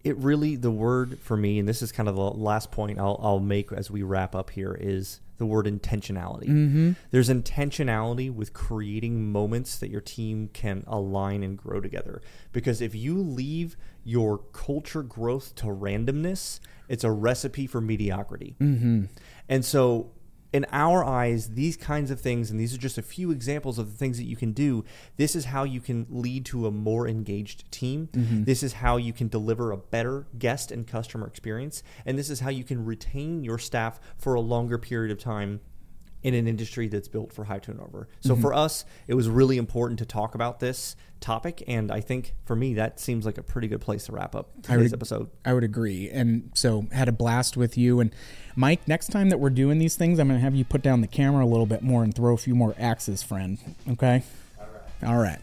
it 0.03 0.17
really 0.17 0.57
the 0.57 0.71
word 0.71 1.19
for 1.21 1.37
me, 1.37 1.59
and 1.59 1.69
this 1.69 1.83
is 1.83 1.93
kind 1.93 2.09
of 2.09 2.15
the 2.15 2.23
last 2.23 2.71
point 2.71 2.99
I'll, 2.99 3.21
I'll 3.23 3.41
make 3.41 3.73
as 3.73 3.91
we 3.91 4.03
wrap 4.03 4.35
up 4.35 4.51
here 4.51 4.77
is 4.79 5.21
the 5.37 5.47
word 5.47 5.67
intentionality. 5.67 6.49
Mm-hmm. 6.49 6.93
There's 7.11 7.31
intentionality 7.31 8.33
with 8.33 8.53
creating 8.53 9.33
moments 9.33 9.79
that 9.79 9.91
your 9.91 10.03
team 10.03 10.51
can 10.53 10.85
align 10.87 11.43
and 11.43 11.57
grow 11.57 11.81
together. 11.81 12.21
Because 12.53 12.83
if 12.83 12.95
you 12.95 13.19
leave 13.19 13.77
your 14.05 14.39
culture 14.53 15.03
growth 15.03 15.55
to 15.57 15.67
randomness, 15.67 16.61
it's 16.89 17.05
a 17.05 17.11
recipe 17.11 17.67
for 17.67 17.81
mediocrity. 17.81 18.55
Mm-hmm. 18.61 19.05
And 19.49 19.65
so 19.65 20.13
in 20.53 20.67
our 20.73 21.05
eyes, 21.05 21.51
these 21.51 21.77
kinds 21.77 22.11
of 22.11 22.21
things, 22.21 22.51
and 22.51 22.59
these 22.59 22.75
are 22.75 22.79
just 22.79 22.99
a 22.99 23.03
few 23.03 23.31
examples 23.31 23.79
of 23.79 23.91
the 23.91 23.97
things 23.97 24.19
that 24.19 24.25
you 24.25 24.37
can 24.37 24.53
do. 24.53 24.85
This 25.17 25.37
is 25.37 25.47
how 25.47 25.65
you 25.65 25.81
can 25.81 26.07
lead 26.11 26.45
to 26.47 26.67
a 26.67 26.71
more 26.71 27.07
engaged 27.07 27.71
team. 27.71 28.09
Mm-hmm. 28.13 28.45
This 28.45 28.63
is 28.63 28.75
how 28.75 28.97
you 28.97 29.13
can 29.13 29.29
deliver 29.29 29.71
a 29.71 29.77
better 29.77 30.27
guest 30.39 30.73
and 30.73 30.87
customer 30.87 31.27
experience. 31.27 31.83
And 32.05 32.19
this 32.19 32.31
is 32.31 32.41
how 32.41 32.51
you 32.51 32.65
can 32.65 32.85
retain 32.85 33.45
your 33.45 33.59
staff 33.59 34.01
for 34.19 34.35
a 34.35 34.41
longer 34.41 34.79
period 34.79 35.13
of 35.13 35.19
time 35.19 35.61
in 36.23 36.35
an 36.35 36.47
industry 36.47 36.87
that's 36.89 37.09
built 37.09 37.33
for 37.33 37.45
high 37.45 37.59
turnover. 37.59 38.09
So 38.21 38.33
Mm-hmm. 38.35 38.43
for 38.43 38.53
us, 38.55 38.85
it 39.09 39.15
was 39.15 39.29
really 39.29 39.57
important 39.57 39.99
to 40.01 40.05
talk 40.07 40.35
about 40.35 40.61
this 40.61 40.97
topic. 41.21 41.63
And 41.67 41.91
I 41.91 42.01
think 42.01 42.35
for 42.45 42.55
me, 42.57 42.75
that 42.75 43.01
seems 43.01 43.25
like 43.27 43.39
a 43.39 43.43
pretty 43.43 43.69
good 43.69 43.81
place 43.81 44.05
to 44.07 44.13
wrap 44.13 44.35
up 44.35 44.51
I 44.69 44.77
would- 44.77 44.93
episode. 44.93 45.29
I 45.45 45.53
would 45.55 45.65
agree. 45.65 46.11
And 46.11 46.51
so 46.55 46.87
had 46.93 47.09
a 47.09 47.13
blast 47.13 47.57
with 47.57 47.77
you. 47.79 48.01
And 48.01 48.15
Mike, 48.57 48.87
next 48.89 49.09
time 49.09 49.29
that 49.31 49.39
we're 49.39 49.51
doing 49.51 49.79
these 49.79 49.97
things, 49.97 50.19
I'm 50.19 50.29
going 50.29 50.39
to 50.39 50.45
have 50.45 50.55
you 50.55 50.65
put 50.65 50.83
down 50.83 51.01
the 51.01 51.07
camera 51.07 51.45
a 51.45 51.47
little 51.47 51.67
bit 51.67 51.83
more 51.83 52.03
and 52.03 52.15
throw 52.15 52.35
a 52.35 52.39
few 52.39 52.55
more 52.55 52.75
axes, 52.79 53.23
friend. 53.23 53.59
Okay? 53.91 54.23
All 55.05 55.17
right. 55.17 55.39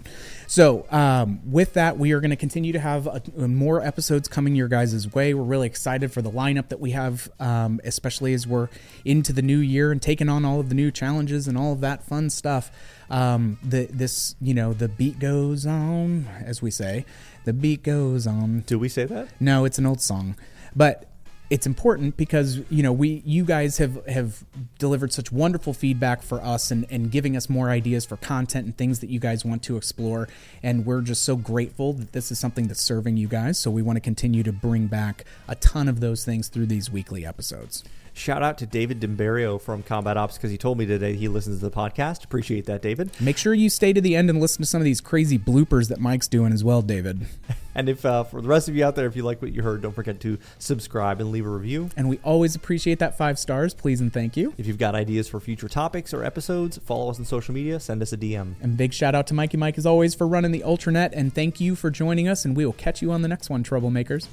So, 0.50 0.86
um, 0.92 1.42
with 1.52 1.74
that, 1.74 1.98
we 1.98 2.14
are 2.14 2.22
going 2.22 2.30
to 2.30 2.38
continue 2.38 2.72
to 2.72 2.80
have 2.80 3.06
uh 3.08 3.20
more 3.48 3.82
episodes 3.82 4.30
coming 4.30 4.56
your 4.56 4.70
guys' 4.70 5.14
way. 5.14 5.34
We're 5.34 5.44
really 5.44 5.68
excited 5.68 6.14
for 6.14 6.22
the 6.22 6.32
lineup 6.32 6.70
that 6.70 6.80
we 6.80 6.92
have, 6.92 7.30
um, 7.40 7.82
especially 7.84 8.34
as 8.34 8.48
we're 8.48 8.70
into 9.04 9.34
the 9.34 9.42
new 9.42 9.58
year 9.58 9.92
and 9.92 10.02
taking 10.02 10.30
on 10.30 10.46
all 10.46 10.62
of 10.62 10.70
the 10.70 10.76
new 10.76 10.90
challenges 10.90 11.48
and 11.48 11.58
all 11.58 11.74
of 11.74 11.82
that 11.82 12.04
fun 12.04 12.30
stuff. 12.30 12.72
Um, 13.10 13.58
the 13.62 13.88
this, 13.88 14.36
you 14.40 14.54
know, 14.54 14.74
the 14.74 14.88
beat 14.88 15.20
goes 15.20 15.66
on, 15.66 16.28
as 16.46 16.62
we 16.62 16.72
say. 16.72 17.06
The 17.44 17.54
beat 17.54 17.84
goes 17.84 18.26
on. 18.26 18.62
Do 18.62 18.80
we 18.80 18.90
say 18.90 19.04
that? 19.06 19.30
No, 19.42 19.66
it's 19.66 19.78
an 19.78 19.86
old 19.86 20.02
song, 20.02 20.38
but 20.76 21.10
it's 21.50 21.66
important 21.66 22.18
because 22.18 22.60
you 22.70 22.84
know 22.84 22.92
we 22.92 23.22
you 23.26 23.46
guys 23.46 23.78
have 23.78 24.06
have 24.08 24.44
delivered 24.80 25.14
such 25.14 25.32
wonderful 25.32 25.74
feedback 25.74 26.22
for 26.22 26.42
us 26.42 26.72
and 26.72 26.86
and 26.90 27.12
giving 27.12 27.38
us 27.38 27.50
more 27.50 27.70
ideas 27.70 28.06
for 28.06 28.18
content 28.18 28.66
and 28.66 28.78
things 28.78 29.00
that 29.00 29.10
you 29.10 29.20
guys 29.20 29.46
want 29.46 29.64
to 29.64 29.78
explore 29.78 30.28
and 30.62 30.86
we're 30.86 31.02
just 31.02 31.24
so 31.24 31.36
grateful 31.36 31.94
that 31.94 32.12
this 32.12 32.32
is 32.32 32.40
something 32.40 32.68
that's 32.68 32.82
serving 32.82 33.18
you 33.18 33.28
guys 33.28 33.58
so 33.58 33.72
we 33.72 33.82
want 33.82 33.96
to 33.96 34.02
continue 34.02 34.44
to 34.44 34.52
bring 34.52 34.88
back 34.88 35.24
a 35.48 35.56
ton 35.56 35.88
of 35.88 36.00
those 36.00 36.26
things 36.26 36.48
through 36.50 36.66
these 36.66 36.90
weekly 36.92 37.26
episodes 37.26 37.84
Shout 38.14 38.42
out 38.42 38.58
to 38.58 38.66
David 38.66 39.00
Dimberio 39.00 39.62
from 39.62 39.84
Combat 39.84 40.18
Ops 40.18 40.38
because 40.38 40.50
he 40.50 40.58
told 40.58 40.80
me 40.80 40.88
today 40.88 41.16
he 41.16 41.28
listens 41.28 41.60
to 41.60 41.70
the 41.70 41.70
podcast. 41.70 42.24
Appreciate 42.26 42.66
that, 42.66 42.82
David. 42.82 43.12
make 43.22 43.38
sure 43.38 43.54
you 43.54 43.70
stay 43.70 43.94
to 43.94 44.02
the 44.02 44.16
end 44.16 44.28
and 44.32 44.42
listen 44.42 44.64
to 44.64 44.66
some 44.66 44.82
of 44.82 44.86
these 44.86 45.00
crazy 45.00 45.38
bloopers 45.38 45.90
that 45.90 46.00
mike's 46.00 46.28
doing 46.28 46.52
as 46.52 46.64
well 46.64 46.82
david 46.82 47.28
And 47.78 47.88
if 47.88 48.04
uh, 48.06 48.24
for 48.24 48.42
the 48.42 48.48
rest 48.48 48.68
of 48.68 48.76
you 48.76 48.84
out 48.84 48.96
there, 48.96 49.06
if 49.06 49.16
you 49.16 49.22
like 49.24 49.40
what 49.42 49.54
you 49.54 49.62
heard, 49.62 49.82
don't 49.84 49.94
forget 49.94 50.20
to 50.22 50.40
subscribe 50.58 51.22
and 51.22 51.32
leave 51.32 51.46
a 51.46 51.50
review. 51.50 51.90
and 51.96 52.10
we 52.10 52.18
always 52.24 52.56
appreciate 52.56 52.98
that 53.00 53.16
five 53.18 53.38
stars 53.38 53.74
please 53.76 54.02
and 54.02 54.12
thank 54.12 54.36
you 54.36 54.54
If 54.58 54.66
you've 54.66 54.80
got 54.80 54.96
ideas 54.96 55.28
for 55.28 55.40
future 55.40 55.70
topics 55.70 56.14
or 56.14 56.24
episodes, 56.24 56.80
follow 56.80 57.10
us 57.12 57.20
on 57.20 57.26
social 57.26 57.54
media. 57.54 57.80
Send 57.80 58.02
us 58.02 58.12
a 58.12 58.18
DM. 58.18 58.56
And 58.62 58.76
big 58.76 58.94
shout 58.94 59.14
out 59.14 59.28
to 59.28 59.34
Mikey 59.36 59.58
Mike 59.58 59.78
as 59.78 59.86
always 59.86 60.16
for 60.16 60.28
running 60.28 60.52
the 60.52 60.62
Ultranet. 60.62 61.12
And 61.14 61.34
thank 61.34 61.62
you 61.62 61.76
for 61.76 61.92
joining 61.92 62.28
us. 62.28 62.46
And 62.46 62.58
we 62.58 62.66
will 62.66 62.74
catch 62.74 63.02
you 63.04 63.12
on 63.12 63.22
the 63.22 63.28
next 63.28 63.50
one, 63.50 63.64
Troublemakers. 63.64 64.28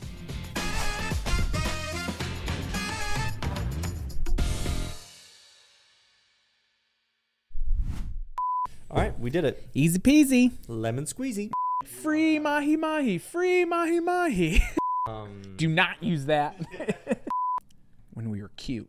All 8.90 9.00
right, 9.00 9.18
we 9.18 9.28
did 9.30 9.44
it. 9.44 9.66
Easy 9.74 9.98
peasy. 9.98 10.52
Lemon 10.68 11.04
squeezy. 11.04 11.50
Free 11.84 12.38
mahi 12.38 12.76
mahi. 12.76 13.18
Free 13.18 13.64
mahi 13.64 14.00
mahi. 14.00 14.62
Um, 15.06 15.42
Do 15.58 15.68
not 15.68 16.02
use 16.02 16.24
that. 16.26 16.56
when 18.14 18.30
we 18.30 18.40
were 18.40 18.50
cute. 18.56 18.88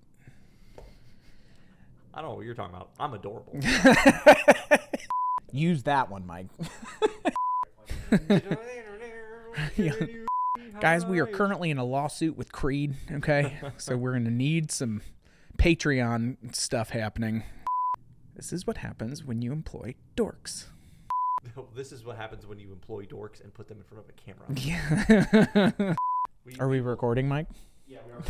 I 2.13 2.21
don't 2.21 2.29
know 2.29 2.35
what 2.35 2.45
you're 2.45 2.55
talking 2.55 2.73
about. 2.73 2.91
I'm 2.97 3.13
adorable. 3.13 3.59
Use 5.51 5.83
that 5.83 6.09
one, 6.09 6.25
Mike. 6.25 6.47
Guys, 10.79 11.05
we 11.05 11.19
are 11.19 11.27
currently 11.27 11.69
in 11.69 11.77
a 11.77 11.83
lawsuit 11.83 12.37
with 12.37 12.53
Creed, 12.53 12.95
okay? 13.11 13.57
so 13.75 13.97
we're 13.97 14.11
going 14.11 14.23
to 14.23 14.31
need 14.31 14.71
some 14.71 15.01
Patreon 15.57 16.55
stuff 16.55 16.91
happening. 16.91 17.43
This 18.35 18.53
is 18.53 18.65
what 18.65 18.77
happens 18.77 19.25
when 19.25 19.41
you 19.41 19.51
employ 19.51 19.95
dorks. 20.15 20.67
this 21.75 21.91
is 21.91 22.03
what 22.03 22.17
happens 22.17 22.45
when 22.45 22.59
you 22.59 22.71
employ 22.71 23.05
dorks 23.05 23.43
and 23.43 23.53
put 23.53 23.67
them 23.67 23.77
in 23.77 23.83
front 23.83 24.03
of 24.03 24.09
a 24.09 24.13
camera. 24.13 24.45
Yeah. 25.75 25.93
We- 26.45 26.57
Are 26.59 26.67
we 26.69 26.79
recording, 26.79 27.27
Mike? 27.27 27.47
Yeah, 27.87 27.99
we 28.05 28.11
are. 28.11 28.17
Okay. 28.19 28.25